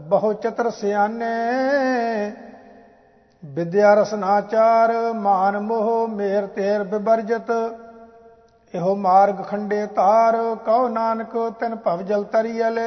ਬਹੁ 0.00 0.32
ਚਤਰ 0.32 0.70
ਸਿਆਨੇ। 0.70 1.34
ਵਿਦਿਆ 3.44 3.94
ਰਸਨਾਚਾਰ 3.94 4.92
ਮਾਨ 5.12 5.58
ਮੋਹ 5.58 6.08
ਮੇਰ 6.08 6.46
ਤੇਰ 6.46 6.82
ਬਿਬਰਜਤ 6.84 7.50
ਇਹੋ 8.74 8.94
ਮਾਰਗ 8.96 9.42
ਖੰਡੇ 9.42 9.86
ਤਾਰ 9.86 10.36
ਕਉ 10.64 10.88
ਨਾਨਕ 10.88 11.36
ਤਨ 11.60 11.74
ਭਵ 11.74 12.02
ਜਲ 12.02 12.24
ਤਰੀਲੇ 12.24 12.82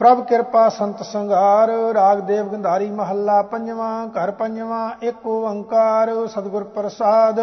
ਪ੍ਰਭ 0.00 0.24
ਕਿਰਪਾ 0.24 0.68
ਸੰਤ 0.68 1.02
ਸੰਗਾਰ 1.02 1.68
ਰਾਗ 1.94 2.18
ਦੇਵ 2.18 2.48
ਗੰਧਾਰੀ 2.48 2.90
ਮਹੱਲਾ 2.90 3.42
ਪੰਜਵਾਂ, 3.42 4.06
ਘਰ 4.08 4.30
ਪੰਜਵਾਂ 4.30 4.90
ਇੱਕ 5.02 5.26
ਓੰਕਾਰ, 5.26 6.26
ਸਤਿਗੁਰ 6.26 6.64
ਪ੍ਰਸਾਦ। 6.64 7.40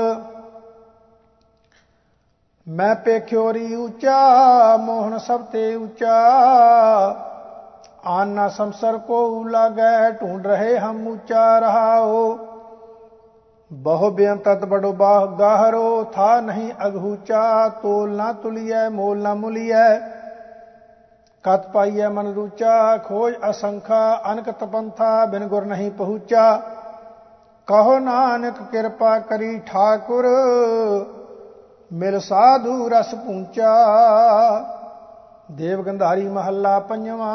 ਮੈਂ 2.67 2.95
ਪੇਖਿਓਰੀ 2.95 3.75
ਉੱਚਾ, 3.75 4.77
ਮੋਹਨ 4.77 5.17
ਸਭ 5.17 5.41
ਤੇ 5.41 5.75
ਉੱਚਾ। 5.75 6.15
ਆਨਾ 8.05 8.47
ਸੰਸਰ 8.47 8.97
ਕੋ 8.97 9.43
ਲਾਗੈ, 9.43 10.11
ਢੂੰਡ 10.11 10.47
ਰਹੇ 10.47 10.77
ਹਮ 10.79 11.07
ਉੱਚਾ 11.07 11.59
ਰਹਾਓ। 11.59 12.44
ਬਹੁ 13.75 14.09
ਬੇਅੰਤਤ 14.09 14.65
ਬੜੋ 14.65 14.91
ਬਾਹ 14.91 15.25
ਗਾਹਰੋ 15.27 16.03
ਥਾ 16.03 16.39
ਨਹੀਂ 16.41 16.71
ਅਗਹੂਚਾ 16.85 17.69
ਤੋਲ 17.81 18.15
ਨਾ 18.15 18.31
ਤੁਲੀਐ, 18.33 18.87
ਮੋਲ 18.89 19.21
ਨਾ 19.21 19.33
ਮੁਲੀਐ। 19.33 19.97
ਕਤ 21.45 21.67
ਪਾਈਐ 21.71 22.07
ਮਨ 22.09 22.31
ਰੂਚਾ, 22.33 22.97
ਖੋਜ 22.97 23.33
ਅਸੰਖਾ, 23.49 24.21
ਅਨਕ 24.31 24.49
ਤਪੰਥਾ, 24.51 25.25
ਬਿਨ 25.25 25.47
ਗੁਰ 25.47 25.65
ਨਹੀਂ 25.65 25.91
ਪਹੁੰਚਾ। 25.91 26.55
ਕਹੋ 27.67 27.97
ਨਾਨਕ 27.99 28.61
ਕਿਰਪਾ 28.71 29.17
ਕਰੀ 29.19 29.57
ਠਾਕੁਰ, 29.59 30.25
ਮਿਲ 31.91 32.19
ਸਾਧੂ 32.19 32.89
ਰਸ 32.89 33.13
ਪੂੰਚਾ। 33.15 33.73
ਦੇਵ 35.51 35.81
ਗੰਧਾਰੀ 35.83 36.27
ਮਹੱਲਾ 36.27 36.79
ਪੰਜਵਾ, 36.79 37.33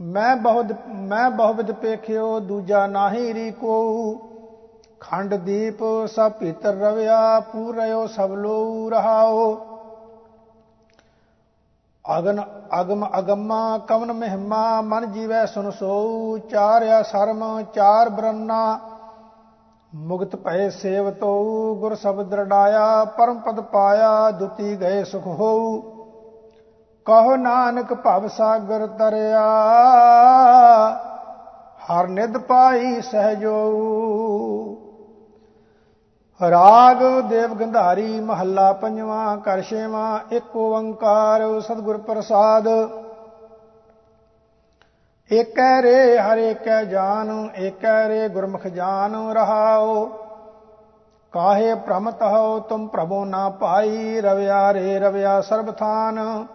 ਮੈਂ 0.00 0.36
ਬਹੁਤ 0.36 0.72
ਮੈਂ 0.88 1.30
ਬਹੁਵਿਦ 1.30 1.72
ਪੇਖਿਓ, 1.72 2.38
ਦੂਜਾ 2.40 2.86
ਨਾਹੀ 2.86 3.32
ਰੀ 3.34 3.50
ਕੋ। 3.50 3.76
ਖੰਡ 5.00 5.34
ਦੀਪ 5.34 6.06
ਸਭ 6.06 6.32
ਭੀਤਰ 6.32 6.74
ਰਵਿਆ 6.74 7.40
ਪੂਰਿਓ 7.40 8.06
ਸਭ 8.06 8.30
ਲੋ 8.32 8.90
ਰਹਾਓ। 8.90 9.54
ਅਗਨ 12.18 12.42
ਅਗਮ 12.80 13.06
ਅਗੰਮਾ, 13.18 13.78
ਕਵਨ 13.78 14.12
ਮਹਿਮਾ, 14.12 14.80
ਮਨ 14.80 15.12
ਜੀਵੈ 15.12 15.46
ਸੁਨ 15.46 15.70
ਸੋਊ, 15.70 16.38
ਚਾਰਿਆ 16.38 17.02
ਸ਼ਰਮ, 17.02 17.62
ਚਾਰ 17.62 18.08
ਬਰਨਾ। 18.08 18.78
ਮੁਕਤ 19.94 20.36
ਭਏ 20.36 20.70
ਸੇਵਤੋ, 20.70 21.74
ਗੁਰ 21.80 21.94
ਸ਼ਬਦ 21.94 22.34
ਰਡਾਇਆ, 22.34 23.04
ਪਰਮ 23.04 23.38
ਪਦ 23.38 23.60
ਪਾਇਆ, 23.60 24.30
ਦੁਤੀ 24.30 24.80
ਗਏ 24.80 25.04
ਸੁਖ 25.04 25.26
ਹੋਊ। 25.26 25.80
ਕਹੋ 27.04 27.36
ਨਾਨਕ 27.36 27.94
ਭਵ 27.94 28.28
ਸਾਗਰ 28.28 28.86
ਤਰਿਆ, 28.86 29.46
ਹਰ 31.78 32.08
ਨਿਦ 32.08 32.38
ਪਾਈ 32.38 33.00
ਸਹਜੋ 33.00 33.54
ਰਾਗ 36.40 37.02
ਦੇਵ 37.28 37.54
ਗੰਧਾਰੀ 37.54 38.20
ਮਹੱਲਾ 38.20 38.72
ਪੰਜਵਾਂ 38.72 39.36
ਕਰ 39.36 39.62
ਛੇਵਾਂ, 39.62 40.18
ਇੱਕ 40.32 40.56
ਓੰਕਾਰ 40.56 41.42
ਸਤਿਗੁਰ 41.60 41.96
ਪ੍ਰਸਾਦ। 41.98 42.68
ਏਕੈ 45.30 45.80
ਰੇ 45.82 46.18
ਹਰ 46.18 46.38
ਏਕੈ 46.38 46.82
ਜਾਨ, 46.84 47.48
ਏਕੈ 47.56 48.08
ਰੇ 48.08 48.28
ਗੁਰਮੁਖ 48.28 48.66
ਜਾਨ 48.66 49.14
ਰਹਾਓ 49.32 50.04
ਕਾਹੇ 51.32 51.74
ਭ੍ਰਮਤ 51.76 52.22
ਹੋ 52.22 52.58
ਤੁਮ 52.58 52.86
ਪ੍ਰਭੂ 52.88 53.24
ਨਾ 53.24 53.48
ਪਾਈ 53.50 54.20
ਰਵਿਆ 54.20 54.72
ਰੇ 54.74 54.98
ਰਵਿਆ 54.98 55.40
ਸਰਬ 55.40 55.70
ਥਾਨ 55.70 56.46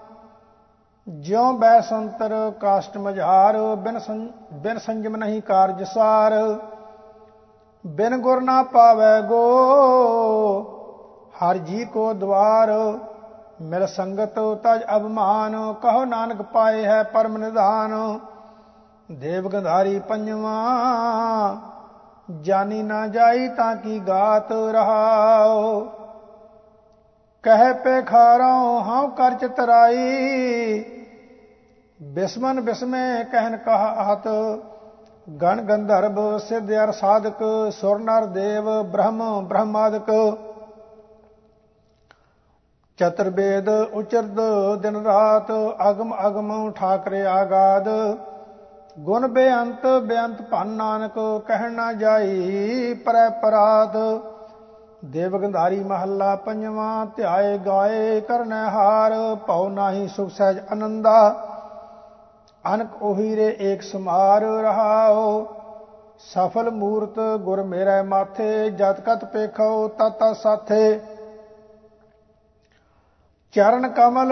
ਜਿਉ 1.08 1.52
ਬੈ 1.54 1.80
ਸੰਤਰ 1.82 2.34
ਕਾਸ਼ਟ 2.60 2.98
ਮਝਾਰ, 2.98 3.58
ਬਿਨ 3.76 4.00
ਬਿਨ 4.54 4.78
ਸੰਜਮ 4.78 5.16
ਨਹੀਂ 5.16 5.42
ਕਾਰਜ 5.42 5.84
ਸਾਰ। 5.84 6.34
ਬਿਨ 7.86 8.18
ਗੁਰ 8.18 8.42
ਨਾ 8.42 8.62
ਪਾਵੇ 8.64 9.22
ਗੋ। 9.28 9.40
ਹਰ 11.34 11.58
ਜੀ 11.58 11.86
ਕੋ 11.86 12.14
ਦਵਾਰ, 12.14 12.72
ਮਿਲ 13.62 13.86
ਸੰਗਤ 13.88 14.40
ਤਜ 14.64 14.84
ਅਭਮਾਨ, 14.96 15.74
ਕਹੋ 15.74 16.04
ਨਾਨਕ 16.06 16.42
ਪਾਏ 16.42 16.86
ਹੈ 16.86 17.02
ਪਰਮ 17.04 17.38
ਨਿਧਾਨ। 17.38 18.20
ਦੇਵ 19.12 19.50
ਗੰਧਾਰੀ 19.50 20.00
ਪੰਜਵਾ, 20.00 20.56
ਜਾਨੀ 22.42 22.82
ਨਾ 22.84 23.08
ਜਾਈ 23.08 23.48
ਤਾਂ 23.48 23.76
ਕੀ 23.76 24.00
ਗਾਤ 24.00 24.52
ਰਹਾਓ 24.72 25.80
ਕਹਿ 27.44 27.74
ਪੇ 27.74 28.02
ਖਾਰੋਂ 28.02 28.82
ਹਉ 28.82 29.08
ਕਰ 29.10 29.34
ਚਤਰਾਈ। 29.34 30.84
ਬਿਸਮਨ 32.00 32.62
ਬਿਸਮੇ 32.62 33.24
ਕਹਿਨ 33.24 33.58
ਕਹਾ 33.58 34.04
ਹਤ 34.04 34.28
ਗਣ 35.28 35.62
ਗੰਧਰਵ 35.62 36.18
ਸਿੱਧ 36.38 36.72
ਅਰ 36.74 36.92
ਸਾਧਕ 36.92 37.44
ਸੁਰ 37.72 38.00
ਨਰ 38.00 38.26
ਦੇਵ 38.28 38.66
ਬ੍ਰਹਮ, 38.84 39.46
ਬ੍ਰਹਮਾਦਿਕ। 39.48 40.10
ਚਤੁਰਵੇਦ 43.00 43.70
ਉਚਰਦ 43.70 44.40
ਦਿਨ 44.82 44.96
ਰਾਤ, 45.06 45.52
ਅਗਮ 45.90 46.14
ਅਗਮ 46.28 46.72
ਠਾਕਰੇ 46.72 47.26
ਆਗਾਦ। 47.26 47.88
ਗੁਣ 48.98 49.28
ਬੇਅੰਤ 49.28 49.86
ਬੇਅੰਤ 50.04 50.42
ਭਨ 50.42 50.68
ਨਾਨਕ, 50.68 51.18
ਕਹਿਣ 51.48 51.72
ਨਾ 51.72 51.92
ਜਾਈ 51.94 52.94
ਪਰੈ 53.06 53.30
ਪਰਾਤ 53.42 53.98
ਦੇਵ 55.06 55.38
ਗੰਧਾਰੀ 55.38 55.80
ਮਹੱਲਾ 55.80 56.36
ਪੰਜਵਾਂ, 56.36 57.06
ਧਿਆਏ 57.16 57.58
ਗਾਏ 57.58 58.20
ਕਰਨੈ 58.22 58.64
ਹਾਰ, 58.66 59.14
ਭਉ 59.48 59.70
ਨਾਹੀ 59.70 60.08
ਸੁਖ 60.08 60.30
ਸਹਿਜ 60.32 60.60
ਅਨੰਦਾ। 60.74 61.53
ਅਨਕ 62.66 63.02
ਉਹੀ 63.02 63.32
ਏਕ 63.60 63.82
ਸਮਾਰ 63.82 64.42
ਰਹਾਓ 64.42 65.46
ਸਫਲ 66.20 66.70
ਮੂਰਤ 66.72 67.20
ਗੁਰ 67.42 67.62
ਮੇਰੇ 67.64 68.02
ਮਾਥੇ 68.02 68.70
ਜਤ 68.70 69.02
ਕਤ 69.02 69.26
ਪੇਖੋ 69.26 69.88
ਤਤ 69.88 70.24
ਸਾਥੇ। 70.36 71.00
ਚਰਨ 73.54 73.88
ਕਮਲ 73.90 74.32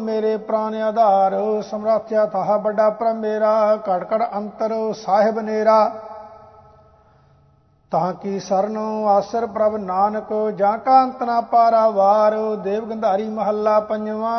ਮੇਰੇ 0.00 0.36
ਪ੍ਰਾਨ 0.36 0.74
ਆਧਾਰ, 0.74 1.34
ਸਮਰਾਥਿਆ 1.62 2.26
ਥਾ 2.26 2.56
ਵੱਡਾ 2.56 2.88
ਪਰ 2.90 3.12
ਮੇਰਾ 3.12 3.76
ਘੜ 3.76 4.04
ਘੜ 4.12 4.22
ਅੰਤਰ 4.36 4.72
ਸਾਹਿਬ 4.92 5.40
ਨੇਰਾ। 5.40 5.90
ਤਾਂ 7.92 8.12
ਕੀ 8.12 8.38
ਸਰਨੋ 8.40 9.06
ਆਸਰ 9.08 9.46
ਪ੍ਰਭ 9.46 9.76
ਨਾਨਕ, 9.76 10.32
ਜਾਂ 10.56 10.78
ਕਾ 10.78 11.02
ਅੰਤ 11.04 11.22
ਨਾ 11.22 11.40
ਪਾਰਾਵਾਰ 11.40 12.36
ਦੇਵ 12.56 12.84
ਗੰਧਾਰੀ 12.84 13.28
ਮਹੱਲਾ 13.28 13.80
ਪੰਜਵਾ। 13.80 14.38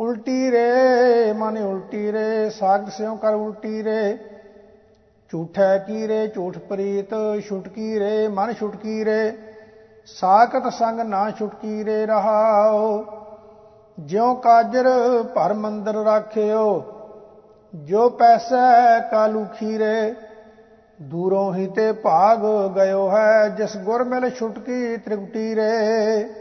ਉਲਟੀ 0.00 0.50
ਰੇ, 0.50 1.32
ਮਨ 1.32 1.56
ਉਲਟੀ 1.58 2.12
ਰੇ 2.12 2.50
ਸਾਗਤ 2.50 2.92
ਸਿਉ 2.92 3.16
ਕਰ 3.16 3.34
ਉਲਟੀ 3.34 3.82
ਰੇ। 3.84 4.16
ਝੂਠੈ 5.32 5.76
ਕੀ 5.78 6.06
ਰੇ, 6.08 6.26
ਝੂਠ 6.26 6.58
ਪ੍ਰੀਤ 6.58 7.14
ਛੁਟਕੀ 7.48 7.98
ਰੇ, 8.00 8.28
ਮਨ 8.28 8.52
ਛੁਟਕੀ 8.52 9.04
ਰੇ। 9.04 9.32
ਸਾਖਤ 10.06 10.72
ਸੰਗ 10.72 11.00
ਨਾ 11.00 11.30
ਛੁਟਕੀ 11.30 11.84
ਰੇ 11.84 12.06
ਰਹਾਓ 12.06 13.04
ਜਿਉ 13.98 14.34
ਕਾਜਰ 14.34 14.88
ਭਰ 15.34 15.52
ਮੰਦਰ 15.54 15.94
ਰਾਖਿਓ, 15.94 16.82
ਜੋ 17.74 18.08
ਪੈਸਾ 18.10 18.98
ਕਾਲੂ 19.10 19.44
ਖੀਰੇ। 19.58 20.14
ਦੂਰੋਂ 21.02 21.54
ਹੀ 21.54 21.66
ਤੇ 21.66 21.92
ਭਾਗ 21.92 22.38
ਗਇਓ 22.76 23.08
ਹੈ, 23.10 23.48
ਜਿਸ 23.48 23.76
ਗੁਰ 23.76 24.04
ਮਿਲ 24.04 24.30
ਛੁਟਕੀ 24.30 24.96
ਤ੍ਰਿਗਟੀ 24.96 25.54
ਰੇ। 25.54 26.39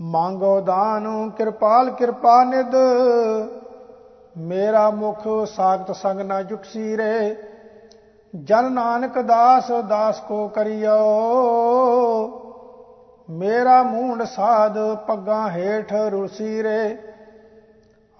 ਮੰਗੋ 0.00 0.60
ਦਾਨ, 0.60 1.30
ਕਿਰਪਾਲ, 1.30 1.90
ਕਿਰਪਾ 1.90 2.42
ਨਿਦ 2.44 2.74
ਮੇਰਾ 4.36 4.88
ਮੁਖ 4.90 5.26
ਸਾਖਤ 5.46 5.90
ਸੰਗ 5.96 6.20
ਨਾ 6.20 6.40
ਜੁਟਸੀ 6.42 6.96
ਰੇ 6.96 7.36
ਜਨ 8.34 8.72
ਨਾਨਕ 8.72 9.18
ਦਾਸ 9.20 9.70
ਦਾਸ 9.88 10.20
ਕੋ 10.20 10.46
ਕਰਿਓ। 10.48 10.96
ਮੇਰਾ 13.28 13.82
ਮੂੰਡ 13.82 14.22
ਸਾਧ, 14.22 14.78
ਪੱਗਾਂ 15.06 15.48
ਹੇਠ 15.50 15.92
ਰੁਲਸੀ 15.92 16.62
ਰੇ 16.62 16.96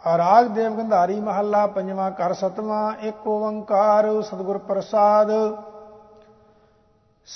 ਰਾਗ 0.04 0.46
ਦੇਵ 0.46 0.76
ਗੰਧਾਰੀ 0.76 1.20
ਮਹੱਲਾ, 1.20 1.66
ਪੰਜਵਾਂ 1.66 2.10
ਕਰ 2.10 2.32
ਸਤਵਾਂ 2.32 2.92
ਇੱਕ 3.02 3.26
ਓੰਕਾਰ, 3.26 4.22
ਸਤਿਗੁਰ 4.22 4.58
ਪ੍ਰਸਾਦ। 4.58 5.30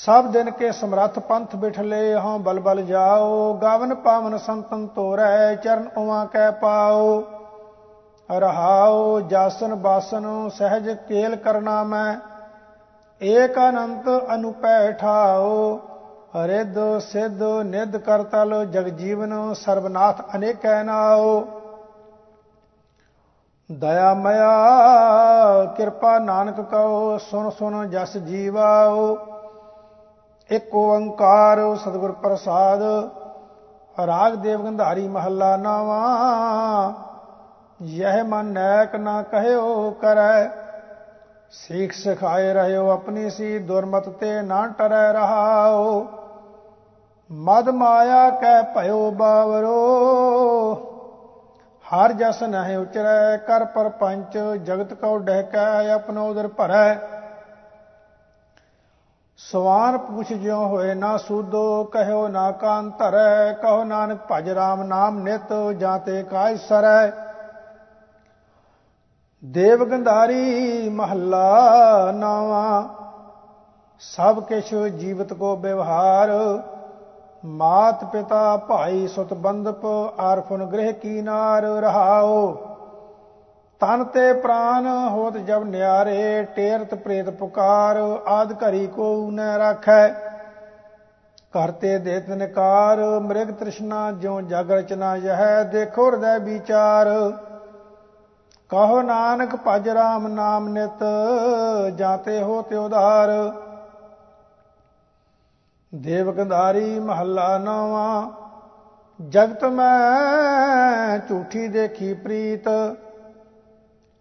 ਸਭ 0.03 0.27
ਦਿਨ 0.27 0.51
ਕੇ 0.51 0.73
ਸਮਰੱਥ 0.73 1.19
ਪੰਥ 1.19 1.57
ਬਿਠਲੇ 1.57 2.15
ਹਾਂ 2.15 2.39
ਬਲ 2.39 2.61
ਬਲ 2.61 2.83
ਜਾਓ, 2.83 3.55
ਗਾਵਨ 3.55 3.95
ਪਾਵਨ 3.95 4.37
ਸੰਤਨ 4.37 4.87
ਤੋਰੈ 4.87 5.55
ਚਰਨ 5.55 5.89
ਉਵਾ 5.97 6.25
ਕਹਿ 6.25 6.53
ਪਾਓ। 6.53 7.23
ਰਹਾਓ, 8.31 9.21
ਜਾਸਨ 9.21 9.75
ਬਾਸਨ, 9.75 10.49
ਸਹਿਜ 10.49 10.91
ਕੇਲ 11.09 11.37
ਕਰਨਾ 11.37 11.83
ਮੈਂ, 11.85 12.17
ਏਕ 13.23 13.59
ਅਨੰਤ 13.59 14.09
ਅਨੁਪੈ 14.35 14.93
ਠਾਓ। 14.93 15.81
ਰਿੱਧ, 16.45 16.79
ਸਿੱਧ, 16.99 17.43
ਨਿਧ 17.43 17.97
ਕਰਤਲ 17.97 18.65
ਜਗ 18.65 18.89
ਜੀਵਨ 18.89 19.55
ਸਰਬਨਾਥ 19.55 20.37
ਅਨੇਕੈ 20.37 20.83
ਨਾਓ। 20.83 21.45
ਦਇਆ 23.73 24.15
ਮਇਆ, 24.15 25.65
ਕਿਰਪਾ 25.77 26.19
ਨਾਨਕ 26.19 26.61
ਕਉ 26.61 27.19
ਸੁਨ 27.19 27.51
ਸੁਨ 27.51 27.91
ਜਸ 27.91 28.17
ਜੀਵਾਓ। 28.17 29.34
ਇੱਕ 30.51 30.75
ਓੰਕਾਰ 30.75 31.59
ਸਤਿਗੁਰ 31.77 32.13
ਪ੍ਰਸਾਦ, 32.13 32.83
ਰਾਗ 33.97 34.35
ਦੇਵ 34.35 34.65
ਗੰਧਾਰੀ 34.65 35.07
ਮਹੱਲਾ 35.09 35.57
ਨਾਵਾ। 35.57 36.03
ਯਹ 37.81 38.23
ਮਨ 38.25 38.47
ਨੈਕ 38.47 38.97
ਨਾ 38.97 39.23
ਕਹਿਓ 39.23 39.91
ਕਰੈ, 40.01 40.49
ਸਿੱਖ 41.53 41.93
ਸਿਖਾਏ 41.93 42.53
ਰਹਿਓ 42.53 42.89
ਆਪਣੀ 42.91 43.31
ਸੀ 43.31 43.59
ਦੁਰਮਤ 43.59 44.09
ਤੇ 44.11 44.41
ਨਾ 44.43 44.67
ਟਰੈ 44.69 45.13
ਰਹਾਓ। 45.13 46.07
ਮਦ 47.31 47.69
ਮਾਇਆ 47.71 48.29
ਕੈ 48.31 48.61
ਭਇਓ 48.75 49.11
ਬਾਵਰੋ, 49.11 49.81
ਹਰ 51.85 52.13
ਜਸ 52.13 52.43
ਨਹਿ 52.43 52.77
ਉਚਰੈ, 52.77 53.37
ਕਰ 53.37 53.65
ਪਰਪੰਚ, 53.65 54.39
ਜਗਤ 54.39 54.95
ਕਉ 54.95 55.19
ਡਹਿਕੈ 55.19 55.91
ਆਪਣੋ 55.91 56.29
ਉਦਰ 56.29 56.49
ਭਰੈ। 56.49 56.97
ਸਵਾਰ 59.39 59.97
ਪੁੱਛ 59.99 60.33
ਜਿਉ 60.33 60.57
ਹੋਏ 60.67 60.95
ਨਾ 60.95 61.17
ਸੂਦੋ, 61.17 61.85
ਕਹਿਓ 61.85 62.27
ਨਾ 62.29 62.51
ਕਾਨ 62.51 62.91
ਧਰੈ, 62.91 63.53
ਕਹੋ 63.53 63.85
ਨਾਨਕ 63.85 64.19
ਭਜ 64.31 64.49
ਰਾਮ 64.51 64.83
ਨਾਮ 64.83 65.19
ਨਿਤ 65.19 65.53
ਜਾਤੇ 65.79 66.23
ਕਾਇ 66.23 66.57
ਸਰੈ। 66.57 67.11
ਦੇਵ 69.43 69.85
ਗੰਧਾਰੀ 69.85 70.89
ਮਹੱਲਾ 70.89 72.13
ਨਾਵਾ, 72.15 72.89
ਸਭ 74.01 74.41
ਕਿਛ 74.41 74.75
ਜੀਵਤ 74.75 75.33
ਕੋ 75.33 75.57
ਵਿਵਹਾਰ। 75.57 76.31
ਮਾਤ 77.45 78.05
ਪਿਤਾ 78.05 78.57
ਭਾਈ 78.57 79.07
ਸੁਤ 79.07 79.35
ਬੰਦਪ 79.35 79.85
ਆਰਫਨ 80.19 80.65
ਗ੍ਰਹਿ 80.65 80.93
ਕੀ 80.93 81.21
ਨਾਰ 81.23 81.63
ਰਹਾਓ। 81.63 82.53
ਤਨ 83.85 84.05
ਤੇ 84.05 84.33
ਪ੍ਰਾਨ 84.33 84.87
ਹੋਤ 84.87 85.37
ਜਬ 85.37 85.65
ਨਿਆਰੇ, 85.65 86.43
ਟੇਰਤ 86.57 86.95
ਪ੍ਰੇਤ 86.95 87.29
ਪੁਕਾਰ, 87.31 87.97
ਆਦ 88.27 88.53
ਘਰੀ 88.53 88.87
ਕੋ 88.87 89.31
ਨ 89.31 89.41
ਰਾਖੈ। 89.41 90.09
ਕਰਤੇ 91.53 91.99
ਦੇਤ 91.99 92.31
ਨਿਕਾਰ, 92.31 92.99
ਮ੍ਰਿਗ 93.21 93.51
ਤ੍ਰਿਸ਼ਨਾ 93.51 94.13
ਜਿਉ 94.13 94.41
ਜਗ 94.41 94.71
ਰਚਨਾ 94.71 95.17
ਯਹ 95.17 95.65
ਦੇਖੋ 95.65 96.07
ਹਿਰਦੈ 96.07 96.39
ਵਿਚਾਰ। 96.39 97.09
ਕਹੋ 98.69 99.03
ਨਾਨਕ 99.03 99.57
ਭਜ 99.67 99.89
ਰਾਮ 99.89 100.29
ਨਾਮ 100.29 100.69
ਨਿਤ, 100.69 101.05
ਜਾਤੇ 101.97 102.43
ਹੋ 102.43 102.63
ਤੇ 102.63 102.77
ਉਧਾਰ। 102.77 103.31
ਦੇਵ 105.95 106.33
ਗੰਧਾਰੀ 106.33 106.99
ਮਹੱਲਾ 107.01 107.59
ਨਵਾ, 107.59 108.31
ਜਗਤ 109.29 109.65
ਮੈਂ 109.65 111.19
ਝੂਠੀ 111.19 111.69
ਦੇਖੀ 111.69 112.15
ਪ੍ਰੀਤ। 112.15 112.69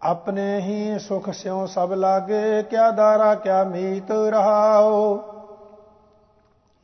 ਆਪਣੇ 0.04 0.60
ਹੀ 0.60 0.98
ਸੁਖ 0.98 1.30
ਸਿਉ 1.30 1.66
ਸਭ 1.66 1.92
ਲਾਗੇ, 1.92 2.62
ਕਿਆ 2.62 2.90
ਦਾਰਾ, 2.90 3.34
ਕਿਆ 3.34 3.64
ਮੀਤ 3.64 4.10
ਰਹਾਓ 4.10 5.22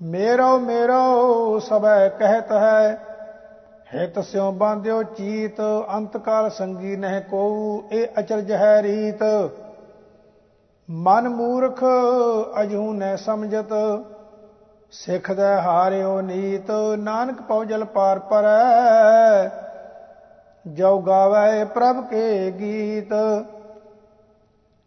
ਮੇਰੋ 0.00 0.58
ਮੇਰੋ, 0.58 1.58
ਸਭੈ 1.58 2.08
ਕਹਿਤ 2.08 2.52
ਹੈ। 2.52 2.98
ਹਿਤ 3.94 4.18
ਸਿਉ 4.18 4.50
ਬਾਂਧਿਓ 4.52 5.02
ਚੀਤ 5.02 5.60
ਅੰਤ 5.96 6.16
ਕਾਲ 6.16 6.50
ਸੰਗੀ 6.50 6.96
ਨਹਿ 6.96 7.20
ਕੋ 7.20 7.42
ਇਹ 7.92 8.06
ਅਚਰਜ 8.18 8.52
ਹੈ 8.52 8.82
ਰੀਤ। 8.82 9.22
ਮਨ 10.90 11.28
ਮੂਰਖ, 11.28 11.84
ਅਜੂ 12.62 12.92
ਨੈ 12.92 13.16
ਸਮਝਤ, 13.16 13.72
ਸਿੱਖ 14.92 15.32
ਦਾ 15.32 15.60
ਹਾਰਿਓ 15.62 16.20
ਨੀਤ। 16.20 16.70
ਨਾਨਕ 16.98 17.42
ਪਉਜਲ 17.42 17.84
ਪਾਰ 17.84 18.18
ਪਰੈ 18.18 19.48
ਜੋ 20.66 20.98
ਗਾਵੇ 20.98 21.64
ਪ੍ਰਭ 21.64 22.04
ਕੇ 22.04 22.50
ਗੀਤ। 22.50 23.12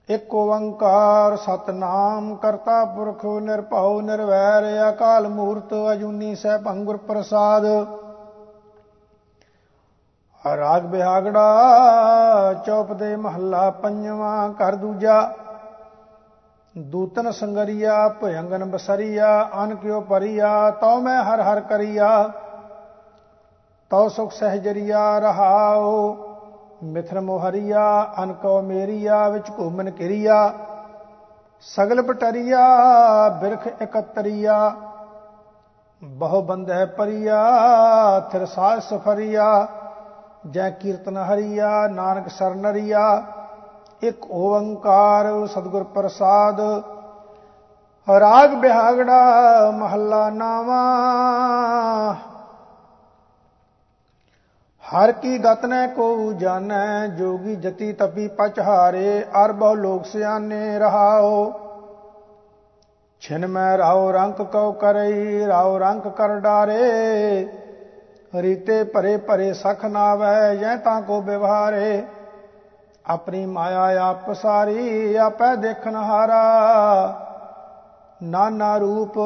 ਇੱਕ 0.09 0.33
ਓੰਕਾਰ 0.35 1.35
ਸਤਨਾਮ 1.37 2.35
ਕਰਤਾ 2.35 2.85
ਪੁਰਖ 2.85 3.25
ਨਿਰਭਉ 3.25 4.01
ਨਿਰਵੈਰ 4.01 4.63
ਅਕਾਲ 4.89 5.27
ਮੂਰਤ 5.27 5.73
ਅਜੂਨੀ 5.93 6.35
ਸਹਿ 6.35 6.57
ਭੰਗੁਰ 6.57 6.97
ਪ੍ਰਸਾਦ। 6.97 7.65
ਰਾਗ 10.57 10.81
ਬਿਹਾਗੜਾ 10.81 11.43
ਚੌਪ 12.65 12.93
ਦੇ 12.93 13.15
ਮਹੱਲਾ 13.15 13.69
ਪੰਜਵਾਂ 13.69 14.49
ਕਰ 14.49 14.75
ਦੂਜਾ। 14.75 15.33
ਦੂਤਨ 16.77 17.31
ਸੰਗਰੀਆ, 17.31 18.07
ਭਯੰਗਨ 18.09 18.65
ਬਸਰੀਆ, 18.65 19.49
ਅਨ 19.63 19.75
ਕਿਉ 19.75 20.01
ਪਰੀਆ, 20.01 20.71
ਤਉ 20.71 20.99
ਮੈਂ 20.99 21.23
ਹਰ 21.23 21.41
ਹਰ 21.41 21.61
ਕਰੀਆ। 21.61 22.31
ਤਉ 23.93 24.07
ਸੁਖ 24.09 24.31
ਸਹਜਰੀਆ 24.31 25.19
ਰਹਾਓ 25.19 26.15
ਮਿਥਨ 26.83 27.19
ਮੋਹਰੀਆ 27.19 28.13
ਅਨ 28.23 28.33
ਕਉ 28.33 28.61
ਮੇਰੀਆ, 28.61 29.29
ਵਿੱਚ 29.29 29.51
ਘੂਮਨ 29.59 29.89
ਕਿਰੀਆ, 29.89 30.53
ਸਗਲ 31.61 32.01
ਪਟਰੀਆ, 32.01 32.63
ਬਿਰਖ 33.29 33.67
ਇਕਤਰੀਆ, 33.67 34.75
ਬਹੁ 36.01 36.41
ਬੰਦੈ 36.41 36.85
ਪਰੀਆ, 36.85 37.39
ਥਿਰ 38.31 38.45
ਸਾਜ 38.45 38.81
ਸਫਰੀਆ, 38.83 39.67
ਜੈ 40.49 40.69
ਕੀਰਤਨ 40.69 41.17
ਹਰੀਆ, 41.17 41.87
ਨਾਨਕ 41.87 42.29
ਸਰਨਰੀਆ 42.29 43.23
ਇੱਕ 44.03 44.31
ਓੰਕਾਰ 44.31 45.47
ਸਤਿਗੁਰ 45.47 45.83
ਪ੍ਰਸਾਦ, 45.83 46.61
ਰਾਗ 48.07 48.49
ਬਿਹਾਗੜਾ 48.49 49.71
ਮਹੱਲਾ 49.71 50.29
ਨਾਵਾ 50.29 50.83
ਹਰ 54.83 55.11
ਕੀ 55.11 55.37
ਗਤ 55.37 55.65
ਨੈ 55.65 55.87
ਕੋ 55.87 56.33
ਜਾਣੈ, 56.33 57.07
ਜੋਗੀ 57.07 57.55
ਜਤੀ 57.55 57.93
ਤਪੀ 57.93 58.27
ਪਚਹਾਰੇ 58.27 59.23
ਅਰ 59.43 59.51
ਬਹੁ 59.51 59.75
ਲੋਕ 59.75 60.05
ਸਿਆਨੇ 60.05 60.79
ਰਹਾਓ। 60.79 61.51
ਛਿਨ 63.21 63.47
ਮੈਂ 63.47 63.77
ਰਾਉ 63.77 64.11
ਰੰਕ 64.11 64.41
ਕਉ 64.41 64.71
ਕਰਈ 64.71 65.47
ਰਾਉ 65.47 65.77
ਰੰਕ 65.79 66.07
ਕਰ 66.07 66.39
ਡਾਰੇ। 66.39 67.47
ਰੀਤੇ 68.35 68.83
ਭਰੇ 68.83 69.17
ਭਰੇ 69.17 69.53
ਸਖ 69.53 69.85
ਨਾਵੈ 69.85 70.55
ਜੈ 70.55 70.75
ਤਾਂ 70.75 71.01
ਕੋ 71.01 71.21
ਵਿਵਹਾਰੇ 71.21 72.03
ਆਪਣੀ 73.05 73.45
ਮਾਇਆ 73.45 74.07
ਆਪ 74.09 74.31
ਸਾਰੀ, 74.33 75.15
ਆਪੈ 75.15 75.55
ਦੇਖਨ 75.55 75.95
ਹਾਰਾ। 75.95 76.43
ਨਾਨਾ 78.23 78.77
ਰੂਪ 78.77 79.19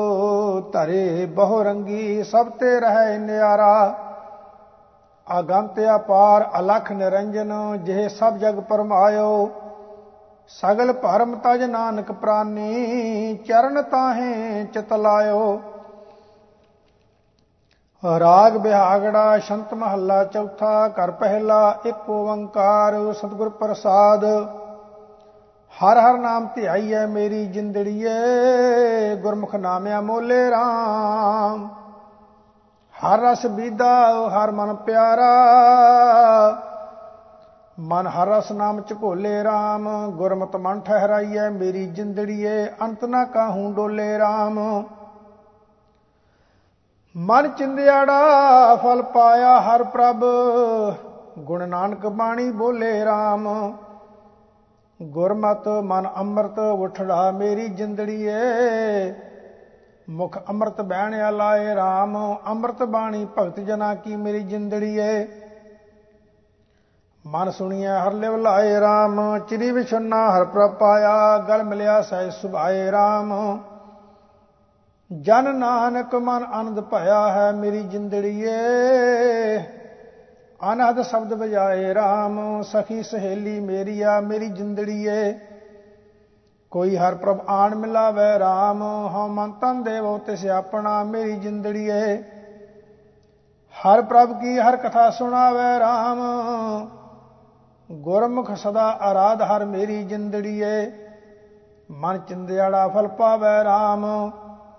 ਧਰੇ 0.74 1.26
ਬਹੁ 1.26 1.64
ਰੰਗੀ, 1.64 2.24
ਸਭ 2.24 2.50
ਤੇ 2.50 2.80
ਰਹਿ 2.80 3.18
ਨਿਆਰਾ। 3.18 3.96
ਅਗੰਤ 5.28 5.80
ਅਪਾਰ 5.96 6.50
ਅਲਖ 6.60 6.92
ਨਿਰੰਜਨ, 6.92 7.54
ਜਿਹ 7.84 8.10
ਸਭ 8.10 8.38
ਜਗ 8.38 8.60
ਪਰਮਾਇਓ 8.60 9.50
ਸਗਲ 10.48 10.94
ਭਰਮ 10.94 11.36
ਤਜ 11.36 11.64
ਨਾਨਕ 11.64 12.12
ਪ੍ਰਾਨੀ, 12.12 13.36
ਚਰਨ 13.48 13.82
ਤਾਹੇ 13.82 14.64
ਚਿਤ 14.64 14.94
ਲਾਇਓ। 14.94 15.60
ਰਾਗ 18.20 18.58
ਬਿਹਾਗੜਾ, 18.58 19.38
ਸ਼ੰਤ 19.38 19.74
ਮਹੱਲਾ 19.74 20.24
ਚੌਥਾ, 20.24 20.88
ਘਰ 20.88 21.12
ਪਹਿਲਾ, 21.12 21.80
ਇੱਕ 21.86 22.10
ਓੰਕਾਰ, 22.10 23.14
ਸਤਿਗੁਰ 23.14 23.50
ਪ੍ਰਸਾਦ। 23.50 24.26
ਹਰ 25.74 25.98
ਹਰ 25.98 26.18
ਨਾਮ 26.18 26.48
ਧਿਆਈਐ 26.56 27.06
ਮੇਰੀ 27.06 27.46
ਜਿੰਦੜੀਏ, 27.46 29.16
ਗੁਰਮੁਖ 29.16 29.56
ਨਾਮਿਆ 29.56 30.02
ਮੋਲੇ 30.02 30.50
RAM 30.50 31.68
ਹਰ 32.98 33.20
ਰਸ 33.20 33.46
ਬੀਦਾ 33.46 33.90
ਹਰ 34.30 34.52
ਮਨ 34.52 34.74
ਪਿਆਰਾ। 34.76 35.34
ਮਨ 37.80 38.08
ਹਰ 38.08 38.28
ਰਸ 38.28 38.52
ਨਾਮ 38.52 38.80
ਚ 38.82 38.94
ਭੋਲੇ 38.94 39.34
RAM 39.42 39.90
ਗੁਰਮਤ 40.12 40.56
ਮਨ 40.56 40.80
ਠਹਿਰਾਈਐ, 40.80 41.50
ਮੇਰੀ 41.50 41.86
ਜਿੰਦੜੀਏ, 41.88 42.66
ਅੰਤ 42.82 43.06
ਨਾ 43.06 43.24
ਕਾਹੂ 43.26 43.72
ਡੋਲੇ 43.74 44.18
RAM 44.18 44.60
ਮਨ 47.16 47.50
ਚਿੰਦਿਆੜਾ, 47.50 48.76
ਫਲ 48.76 49.02
ਪਾਇਆ 49.04 49.60
ਹਰ 49.60 49.84
ਪ੍ਰਭ, 49.84 50.26
ਗੁਣ 51.40 51.68
ਨਾਨਕ 51.70 52.08
ਬਾਣੀ 52.08 52.50
ਬੋਲੇ 52.52 52.92
RAM 53.04 53.48
ਗੁਰਮਤ 55.00 55.68
ਮਨ 55.68 56.10
ਅੰਮ੍ਰਿਤ, 56.18 56.60
ਉਠੜਾ 56.60 57.32
ਮੇਰੀ 57.32 57.68
ਜਿੰਦੜੀਏ 57.68 58.38
ਮੁਖ 60.08 60.38
ਅੰਮ੍ਰਿਤ 60.50 60.82
ਬਹਿਣ 60.82 61.14
ਆਲਾਏ 61.14 61.74
RAM 61.76 62.16
ਅੰਮ੍ਰਿਤ 62.48 62.84
ਬਾਣੀ 62.84 63.26
ਭਗਤ 63.38 63.60
ਜਨਾ 63.60 63.94
ਕੀ 63.96 64.16
ਮੇਰੀ 64.16 64.44
ਜਿੰਦੜੀਏ 64.44 65.26
ਮਨ 67.26 67.50
ਸੁਣੀਐ, 67.52 67.98
ਹਰ 68.00 68.14
ਲਿਵ 68.14 68.36
ਲਾਏ 68.38 68.78
RAM 68.80 69.18
ਚਿਰੀ 69.50 69.72
ਵਿਛੁਨਾ 69.72 70.20
ਹਰ 70.30 70.44
ਪ੍ਰਭ 70.46 70.74
ਪਾਇਆ, 70.74 71.38
ਗਲ 71.40 71.64
ਮਿਲਿਆ 71.64 72.02
ਸਹਿ 72.02 72.30
ਸੁਭਾਏ 72.32 72.90
RAM 72.92 73.34
ਜਨ 75.12 75.56
ਨਾਨਕ 75.56 76.16
ਮਨ 76.16 76.44
ਆਨੰਦ 76.44 76.80
ਭਇਆ 76.82 77.28
ਹੈ 77.32 77.52
ਮੇਰੀ 77.52 77.82
ਜਿੰਦੜੀਏ 77.84 78.56
ਅਨਹਦ 80.72 81.02
ਸ਼ਬਦ 81.02 81.34
ਵਜਾਏ 81.34 81.94
RAM 81.94 82.40
ਸਖੀ 82.64 83.04
ਸਹੇਲੀ 83.04 83.60
ਮੇਰੀਆ 83.60 84.20
ਮੇਰੀ 84.22 84.50
ਜਿੰਦੜੀਏ 84.50 85.34
ਕੋਈ 86.78 86.98
ਹਰ 86.98 87.16
ਪ੍ਰਭ 87.16 87.40
ਆਣ 87.50 87.74
ਮਿਲਾਵੇ 87.76 88.26
RAM 88.38 88.82
ਹਉ 89.14 89.28
ਮਨ 89.28 89.52
ਤਨ 89.52 89.82
ਦੇਵੋ, 89.84 90.18
ਤਿਸ 90.18 90.46
ਆਪਣਾ 90.46 91.04
ਮੇਰੀ 91.04 91.36
ਜਿੰਦੜੀਏ। 91.36 92.18
ਹਰ 93.76 94.02
ਪ੍ਰਭ 94.02 94.34
ਕੀ 94.42 94.60
ਹਰ 94.60 94.76
ਕਥਾ 94.78 95.10
ਸੁਣਾਵੇ 95.10 95.80
RAM 95.80 96.22
ਗੁਰਮੁਖ 97.92 98.52
ਸਦਾ 98.56 98.86
ਆਰਾਧ 99.02 99.42
ਹਰ 99.42 99.66
ਮੇਰੀ 99.66 100.04
ਜਿੰਦੜੀਏ। 100.04 100.92
ਮਨ 101.92 102.20
ਚਿੰਦਿਆੜਾ 102.20 102.88
ਫਲ 102.88 103.08
ਪਾਵੇ 103.08 103.58
RAM 103.66 104.06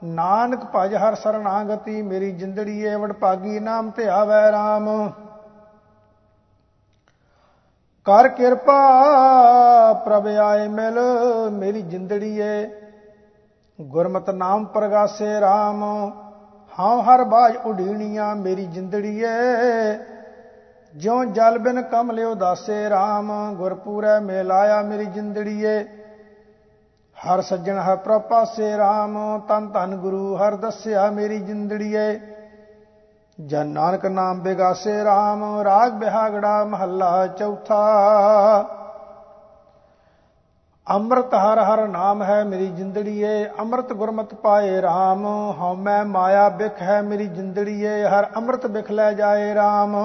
ਨਾਨਕ 0.05 0.65
ਭਜ 0.77 0.95
ਹਰ 0.95 1.15
ਸਰਣਾਗਤੀ 1.15 2.03
ਮੇਰੀ 2.03 2.31
ਜਿੰਦੜੀਏ। 2.33 2.95
ਵਡਭਾਗੀ 2.95 3.59
ਨਾਮ 3.61 3.91
ਤੇ 3.91 4.09
ਆਵੇ 4.09 4.43
RAM 4.51 4.89
ਕਰ 8.09 8.29
ਕਿਰਪਾ, 8.29 9.93
ਪ੍ਰਭ 10.05 10.27
ਆਏ 10.27 10.69
ਮਿਲ, 10.69 10.99
ਮੇਰੀ 11.53 11.81
ਜਿੰਦੜੀਏ 11.83 12.69
ਗੁਰਮਤ 13.79 14.31
ਨਾਮ 14.31 14.65
ਪ੍ਰਗਾਸੇ 14.65 15.27
RAM 15.41 15.83
ਹਾਂ 16.73 17.03
ਹਰ 17.03 17.25
ਬਾਜ 17.25 17.57
ਉਡੀਣੀਆਂ, 17.67 18.35
ਮੇਰੀ 18.37 18.65
ਜਿੰਦੜੀਏ 18.67 19.29
ਜਿਉ 20.95 21.25
ਜਲ 21.25 21.59
ਬਿਨ 21.59 21.83
ਕਮਲੇ 21.83 22.25
ਉਦਾਸੇ 22.25 22.89
RAM 22.89 23.33
ਗੁਰਪੂਰੈ 23.57 24.19
ਮੇਲ 24.21 24.53
ਆਇਆ, 24.53 24.81
ਮੇਰੀ 24.83 25.05
ਜਿੰਦੜੀਏ 25.05 25.79
ਹਰ 27.17 27.41
ਸੱਜਣ 27.43 27.79
ਹਰ 27.79 27.97
ਪ੍ਰਪਾਸੇ 27.97 28.75
RAM 28.77 29.19
ਤਨ 29.49 29.69
ਧਨ 29.69 29.97
ਗੁਰੂ 29.97 30.37
ਹਰ 30.37 30.57
ਦੱਸਿਆ, 30.57 31.11
ਮੇਰੀ 31.11 31.39
ਜਿੰਦੜੀਏ 31.41 32.09
ਜਨ 33.39 33.67
ਨਾਨਕ 33.67 34.05
ਨਾਮ 34.07 34.41
ਬਿਗਾਸੇ 34.41 34.93
RAM 35.03 35.43
ਰਾਗ 35.65 35.93
ਬਿਹਾਗੜਾ 35.93 36.65
ਮਹੱਲਾ 36.65 37.27
ਚੌਥਾ। 37.27 37.83
ਅੰਮ੍ਰਿਤ 40.87 41.35
ਹਰ 41.35 41.59
ਹਰ 41.59 41.87
ਨਾਮ 41.89 42.23
ਹੈ 42.23 42.43
ਮੇਰੀ 42.45 42.67
ਜਿੰਦੜੀਏ, 42.67 43.45
ਅੰਮ੍ਰਿਤ 43.61 43.93
ਗੁਰਮਤ 43.93 44.35
ਪਾਏ 44.35 44.81
RAM 44.81 45.25
ਹਉ 45.61 45.75
ਮੈਂ 45.75 46.05
ਮਾਇਆ 46.05 46.49
ਬਿਖ 46.49 46.83
ਹੈ 46.83 47.01
ਮੇਰੀ 47.03 47.27
ਜਿੰਦੜੀਏ, 47.27 48.03
ਹਰ 48.05 48.27
ਅੰਮ੍ਰਿਤ 48.37 48.67
ਬਿਖ 48.67 48.91
ਲੈ 48.91 49.13
ਜਾਏ 49.13 49.55
RAM 49.55 49.97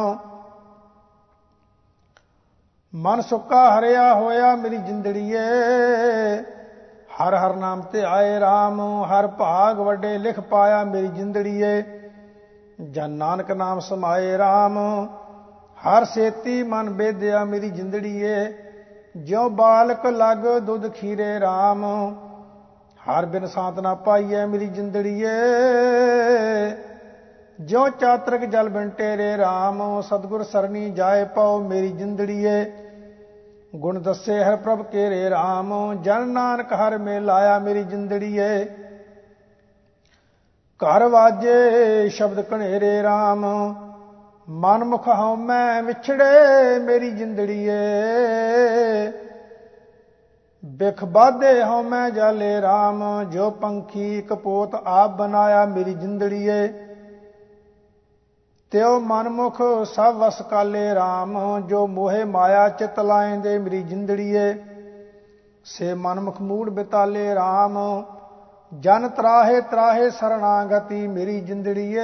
ਮਨ 2.93 3.21
ਸੁੱਕਾ 3.21 3.79
ਹਰਿਆ 3.79 4.13
ਹੋਇਆ 4.13 4.55
ਮੇਰੀ 4.55 4.77
ਜਿੰਦੜੀਏ, 4.77 5.39
ਹਰ 7.21 7.35
ਹਰ 7.35 7.55
ਨਾਮ 7.55 7.81
ਤੇ 7.81 8.03
ਆਏ 8.03 8.39
RAM 8.39 8.79
ਹਰ 9.05 9.27
ਭਾਗ 9.27 9.79
ਵੱਡੇ 9.79 10.17
ਲਿਖ 10.17 10.39
ਪਾਇਆ 10.39 10.83
ਮੇਰੀ 10.83 11.07
ਜਿੰਦੜੀਏ। 11.07 12.02
ਜਨ 12.79 13.09
ਨਾਨਕ 13.09 13.51
ਨਾਮ 13.51 13.79
ਸਮਾਏ 13.79 14.37
RAM 14.37 14.77
ਹਰ 15.77 16.05
ਸੇਤੀ 16.05 16.63
ਮਨ 16.63 16.89
ਬੇਦਿਆ 16.89 17.43
ਮੇਰੀ 17.45 17.69
ਜਿੰਦੜੀਏ, 17.69 18.53
ਜਿਉ 19.17 19.49
ਬਾਲਕ 19.49 20.05
ਲਗ 20.05 20.59
ਦੁੱਧ 20.59 20.87
ਖੀਰੇ 20.91 21.37
RAM 21.37 21.83
ਹਰ 23.01 23.25
ਬਿਨ 23.25 23.45
ਸਾਤ 23.45 23.79
ਨਾ 23.79 23.93
ਪਾਈਐ 23.95 24.45
ਮੇਰੀ 24.45 24.67
ਜਿੰਦੜੀਏ। 24.67 25.29
ਜਿਉ 27.59 27.87
ਚਾਤਰਕ 27.89 28.45
ਜਲ 28.45 28.69
ਬਿਨ 28.69 28.89
ਟੇਰੇ 28.89 29.35
RAM 29.35 30.01
ਸਤਗੁਰ 30.01 30.43
ਸਰਣੀ 30.43 30.89
ਜਾਏ 30.89 31.23
ਪਾਉ 31.25 31.59
ਮੇਰੀ 31.59 31.89
ਜਿੰਦੜੀਏ। 31.89 32.63
ਗੁਣ 33.75 33.99
ਦੱਸੇ 33.99 34.43
ਹਰ 34.43 34.55
ਪ੍ਰਭ 34.55 34.81
ਕੇਰੇ 34.81 35.29
RAM 35.29 36.01
ਜਨ 36.01 36.27
ਨਾਨਕ 36.27 36.73
ਹਰ 36.73 36.97
ਮੇ 36.97 37.19
ਲਾਇਆ 37.19 37.59
ਮੇਰੀ 37.59 37.83
ਜਿੰਦੜੀਏ। 37.83 38.65
ਘਰ 40.79 41.03
ਵਾਜੇ 41.03 42.09
ਸ਼ਬਦ 42.09 42.41
ਕਣੇਰੇ 42.41 43.01
RAM 43.01 43.43
ਮਨ 44.49 44.83
ਮੁਖ 44.83 45.07
ਹਉ 45.07 45.35
ਮੈਂ 45.35 45.83
ਵਿਛੜੇ 45.83 46.79
ਮੇਰੀ 46.79 47.11
ਜਿੰਦੜੀਏ। 47.11 47.77
ਬਿਖ 50.63 51.03
ਬਾਦੇ 51.05 51.63
ਹਉ 51.63 51.81
ਮੈਂ 51.83 52.09
ਜਾਲੇ 52.09 52.59
RAM 52.59 53.29
ਜੋ 53.29 53.49
ਪੰਖੀ 53.49 54.21
ਕਪੋਤ 54.21 54.75
ਆਪ 54.85 55.11
ਬਨਾਇਆ 55.11 55.65
ਮੇਰੀ 55.65 55.93
ਜਿੰਦੜੀਏ। 55.93 56.67
ਤਿਉ 58.71 58.99
ਮਨਮੁਖ 58.99 59.61
ਸਭ 59.85 60.15
ਵਸ 60.17 60.41
ਕਾਲੇ 60.41 60.91
RAM 60.93 61.61
ਜੋ 61.61 61.87
ਮੋਹਿ 61.87 62.23
ਮਾਇਆ 62.25 62.69
ਚਿਤ 62.69 62.99
ਲਾਇਂਦੇ 62.99 63.57
ਮੇਰੀ 63.59 63.81
ਜਿੰਦੜੀਏ। 63.83 64.53
ਸੇ 65.65 65.93
ਮਨਮੁਖ 65.93 66.41
ਮੂੜ 66.41 66.69
ਬਿਤਾਲੇ 66.69 67.33
RAM 67.33 67.79
ਜਨ 68.73 69.07
ਤਰਾਹੇ 69.07 69.61
ਤਰਾਹੇ 69.61 70.09
ਸਰਣਾਗਤੀ 70.09 71.07
ਮੇਰੀ 71.07 71.39
ਜਿੰਦੜੀਏ, 71.41 72.03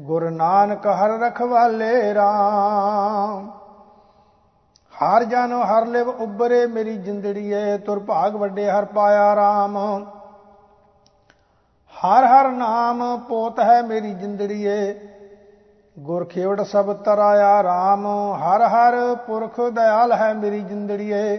ਗੁਰ 0.00 0.30
ਨਾਨਕ 0.30 0.86
ਹਰ 0.86 1.18
ਰਖਵਾਲੇ 1.20 2.12
RAM 2.14 3.48
ਹਰ 4.94 5.24
ਜਾਨੋ, 5.24 5.62
ਹਰ 5.64 5.86
ਲਿਵ 5.86 6.08
ਉਬਰੇ 6.08 6.66
ਮੇਰੀ 6.66 6.96
ਜਿੰਦੜੀਏ, 6.96 7.76
ਤੁਰ 7.78 7.98
ਭਾਗ 7.98 8.36
ਵੱਡੇ 8.36 8.70
ਹਰ 8.70 8.84
ਪਾਇਆ 8.84 9.34
RAM 9.34 9.78
ਹਰ 11.94 12.24
ਹਰ 12.24 12.50
ਨਾਮ 12.50 13.20
ਪੋਤ 13.28 13.60
ਹੈ 13.60 13.82
ਮੇਰੀ 13.82 14.14
ਜਿੰਦੜੀਏ, 14.14 14.94
ਗੁਰ 15.98 16.24
ਖੇਵੜ 16.24 16.62
ਸਭ 16.62 16.92
ਤਰਾਇਆ 16.96 17.60
RAM 17.60 18.06
ਹਰ 18.36 18.62
ਹਰ 18.62 19.14
ਪੁਰਖ 19.26 19.60
ਦਇਆਲ 19.60 20.12
ਹੈ 20.12 20.32
ਮੇਰੀ 20.34 20.60
ਜਿੰਦੜੀਏ 20.60 21.36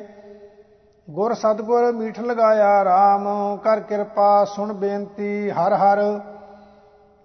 ਗੁਰ 1.11 1.33
ਸਤਗੁਰ 1.33 1.91
ਮੀਠ 1.91 2.19
ਲਗਾਇਆ 2.19 2.83
RAM 2.83 3.57
ਕਰ 3.57 3.79
ਕਿਰਪਾ, 3.79 4.43
ਸੁਣ 4.45 4.73
ਬੇਨਤੀ, 4.73 5.49
ਹਰ 5.51 5.73
ਹਰ। 5.73 5.99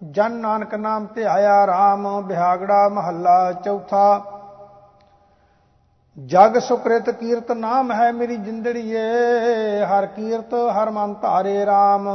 ਜਨ 0.03 0.33
ਨਾਨਕ 0.33 0.75
ਨਾਮ 0.75 1.07
ਤੇ 1.07 1.25
ਆਇਆ 1.25 1.65
RAM 1.65 2.09
ਬਿਹਾਗੜਾ 2.23 2.89
ਮਹੱਲਾ 2.89 3.53
ਚੌਥਾ। 3.53 4.23
ਜਗ 6.17 6.59
ਸੁਕ੍ਰਿਤ 6.59 7.11
ਕੀਰਤ 7.11 7.53
ਨਾਮ 7.53 7.93
ਹੈ 7.93 8.13
ਮੇਰੀ 8.13 8.37
ਜਿੰਦੜੀਏ, 8.37 9.05
ਹਰ 9.85 10.07
ਕੀਰਤ 10.07 10.55
ਹਰ 10.55 10.91
ਮਨ 10.91 11.15
ਧਾਰੇ 11.15 11.65
RAM 11.65 12.09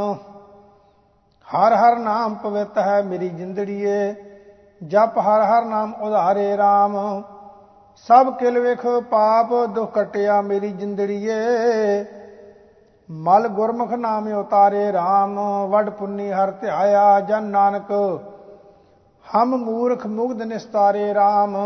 ਹਰ 1.48 1.76
ਹਰ 1.76 1.98
ਨਾਮ 2.00 2.36
ਪਵਿੱਤ 2.36 2.78
ਹੈ 2.78 3.02
ਮੇਰੀ 3.02 3.30
ਜਿੰਦੜੀਏ, 3.30 4.14
ਜਪ 4.88 5.18
ਹਰ 5.18 5.42
ਹਰ 5.42 5.66
ਨਾਮ 5.66 5.94
ਉਧਾਰੇ 5.94 6.54
RAM 6.56 6.98
ਸਭ 8.08 8.34
ਕਿਲ 8.38 8.60
ਵੇਖ 8.60 8.86
ਪਾਪ 9.10 9.54
ਦੁਖ 9.70 9.92
ਕਟਿਆ 9.94 10.42
ਮੇਰੀ 10.42 10.72
ਜਿੰਦੜੀਏ। 10.72 11.36
ਮਲ 13.10 13.48
ਗੁਰਮੁਖ 13.48 13.92
ਨਾਮ 13.94 14.28
ਉਤਾਰੇ 14.34 14.90
RAM 14.92 15.38
ਵਡ 15.70 15.90
ਪੁੰਨੀ 15.90 16.32
ਹਰ 16.32 16.52
ਧਿਆਇਆ 16.52 17.20
ਜਨ 17.20 17.44
ਨਾਨਕ। 17.44 17.92
ਹਮ 19.26 19.56
ਮੂਰਖ 19.58 20.06
ਮੁਗਧ 20.08 20.42
ਨਿਸਤਾਰੇ 20.42 21.12
RAM 21.14 21.58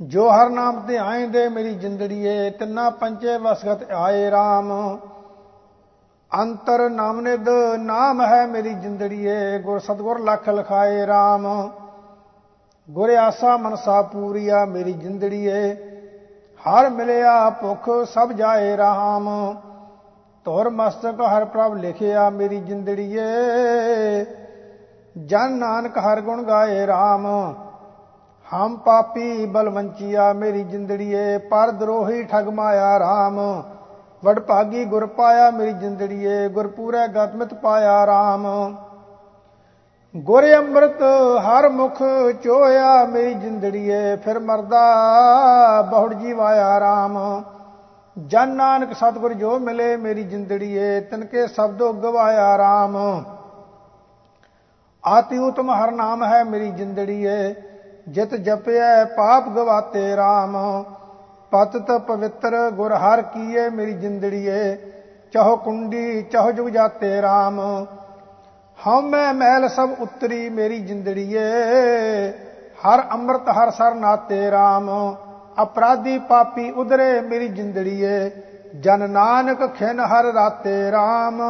ਜੋ 0.00 0.28
ਹਰ 0.30 0.50
ਨਾਮ 0.50 0.80
ਤੇ 0.80 0.98
ਆਏਂਦੇ 0.98 1.48
ਮੇਰੀ 1.48 1.74
ਜਿੰਦੜੀਏ, 1.74 2.50
ਤਿੰਨਾ 2.50 2.88
ਪੰਚੇ 2.90 3.36
ਵਸਗਤ 3.36 3.90
ਆਏ 3.92 4.30
RAM 4.30 4.72
ਅੰਤਰ 6.30 6.88
ਨਾਮ 6.90 7.20
ਨਿਦ 7.20 7.48
ਨਾਮ 7.76 8.22
ਹੈ 8.22 8.46
ਮੇਰੀ 8.46 8.74
ਜਿੰਦੜੀਏ, 8.74 9.58
ਗੁਰ 9.58 9.78
ਸਤਗੁਰ 9.78 10.20
ਲਖ 10.20 10.48
ਲਖਾਏ 10.48 11.04
RAM 11.06 11.46
ਗੁਰ 12.88 13.10
ਆਸਾ 13.10 13.56
ਮਨਸਾ 13.56 14.00
ਪੂਰੀਆ 14.02 14.64
ਮੇਰੀ 14.64 14.92
ਜਿੰਦੜੀਏ 14.92 15.74
ਹਰ 16.60 16.88
ਮਿਲਿਆ 16.90 17.48
ਭੁਖ, 17.50 17.88
ਸਭ 18.04 18.32
ਜਾਏ 18.32 18.76
ਰਾਮ। 18.76 19.28
ਤੋਰ 20.46 20.68
ਮਸਤਕ 20.70 21.20
ਹਰ 21.22 21.44
ਪ੍ਰਭ 21.44 21.74
ਲਿਖਿਆ, 21.74 22.28
ਮੇਰੀ 22.30 22.60
ਜਿੰਦੜੀਏ 22.60 23.24
ਜਨ 25.16 25.52
ਨਾਨਕ 25.52 25.98
ਹਰ 25.98 26.20
ਗੁਣ 26.20 26.42
ਗਾਏ 26.42 26.86
RAM 26.86 27.26
ਹਮ 28.46 28.76
ਪਾਪੀ 28.76 29.46
ਬਲਵੰਚੀਆ, 29.46 30.32
ਮੇਰੀ 30.32 30.64
ਜਿੰਦੜੀਏ 30.64 31.38
ਪਰ 31.38 31.70
ਦਰੋਹੀ 31.70 32.22
ਠਗ 32.22 32.48
ਮਾਇਆ 32.48 32.96
RAM 32.98 33.40
ਵਡ 34.24 34.40
ਭਾਗੀ 34.40 34.84
ਗੁਰ 34.84 35.06
ਪਾਇਆ, 35.06 35.50
ਮੇਰੀ 35.50 35.72
ਜਿੰਦੜੀਏ 35.72 36.48
ਗੁਰ 36.48 36.68
ਪੂਰੇ 36.68 37.08
ਗਤਮਿਤ 37.08 37.54
ਪਾਇਆ 37.54 38.04
RAM 38.04 38.46
ਗੁਰ 40.14 40.44
ਅੰਮ੍ਰਿਤ 40.54 41.00
ਹਰ 41.44 41.68
ਮੁਖ 41.68 42.02
ਚੋਇਆ 42.42 43.04
ਮੇਰੀ 43.04 43.32
ਜਿੰਦੜੀਏ, 43.34 44.16
ਫਿਰ 44.16 44.38
ਮਰਦਾ 44.38 45.82
ਬਹੁੜ 45.82 46.12
ਜੀਵਾਇਆ 46.14 46.68
RAM 46.80 47.16
ਜਨ 48.16 48.48
ਨਾਨਕ 48.48 48.92
ਸਤਿਗੁਰ 48.92 49.32
ਜੋ 49.32 49.58
ਮਿਲੇ, 49.58 49.96
ਮੇਰੀ 49.96 50.22
ਜਿੰਦੜੀਏ, 50.22 51.00
ਤਿਨਕੇ 51.00 51.46
ਸਬਦੋ 51.46 51.92
ਗਵਾਇਆ 51.92 52.56
RAM 52.56 52.96
ਆਤੀ 55.04 55.38
ਉਤਮ 55.38 55.70
ਹਰ 55.70 55.90
ਨਾਮ 55.90 56.24
ਹੈ, 56.24 56.42
ਮੇਰੀ 56.44 56.70
ਜਿੰਦੜੀਏ, 56.70 57.54
ਜਿਤ 58.08 58.34
ਜਪਿਐ, 58.34 59.04
ਪਾਪ 59.16 59.48
ਗਵਾਤੇ 59.48 60.14
RAM 60.14 60.56
ਪਤਤ 61.52 61.92
ਪਵਿੱਤਰ 62.06 62.70
ਗੁਰ 62.70 62.92
ਹਰ 62.92 63.22
ਕੀਏ, 63.22 63.68
ਮੇਰੀ 63.70 63.92
ਜਿੰਦੜੀਏ, 63.92 64.74
ਚਹੁ 65.32 65.56
ਕੁੰਡੀ, 65.56 66.22
ਚਹੁ 66.22 66.50
ਜੁਗ 66.52 66.68
ਜਾਤੇ 66.68 67.20
RAM 67.20 67.60
ਹਉਮੈ 68.78 69.32
ਮੈਲ 69.32 69.68
ਸਭ 69.68 69.90
ਉਤਰੀ 69.98 70.48
ਮੇਰੀ 70.48 70.80
ਜਿੰਦੜੀਏ। 70.80 71.44
ਹਰ 72.78 73.02
ਅੰਮ੍ਰਿਤ, 73.12 73.48
ਹਰ 73.48 73.70
ਸਰ 73.70 73.94
ਨਾਤੇ 73.94 74.48
RAM 74.50 74.90
ਅਪਰਾਧੀ 75.56 76.18
ਪਾਪੀ 76.18 76.70
ਉਧਰੇ 76.70 77.20
ਮੇਰੀ 77.20 77.48
ਜਿੰਦੜੀਏ। 77.48 78.30
ਜਨ 78.74 79.10
ਨਾਨਕ 79.10 79.66
ਖਿਨ 79.74 80.00
ਹਰ 80.00 80.32
ਰਾਤੇ 80.32 80.76
RAM 80.90 81.42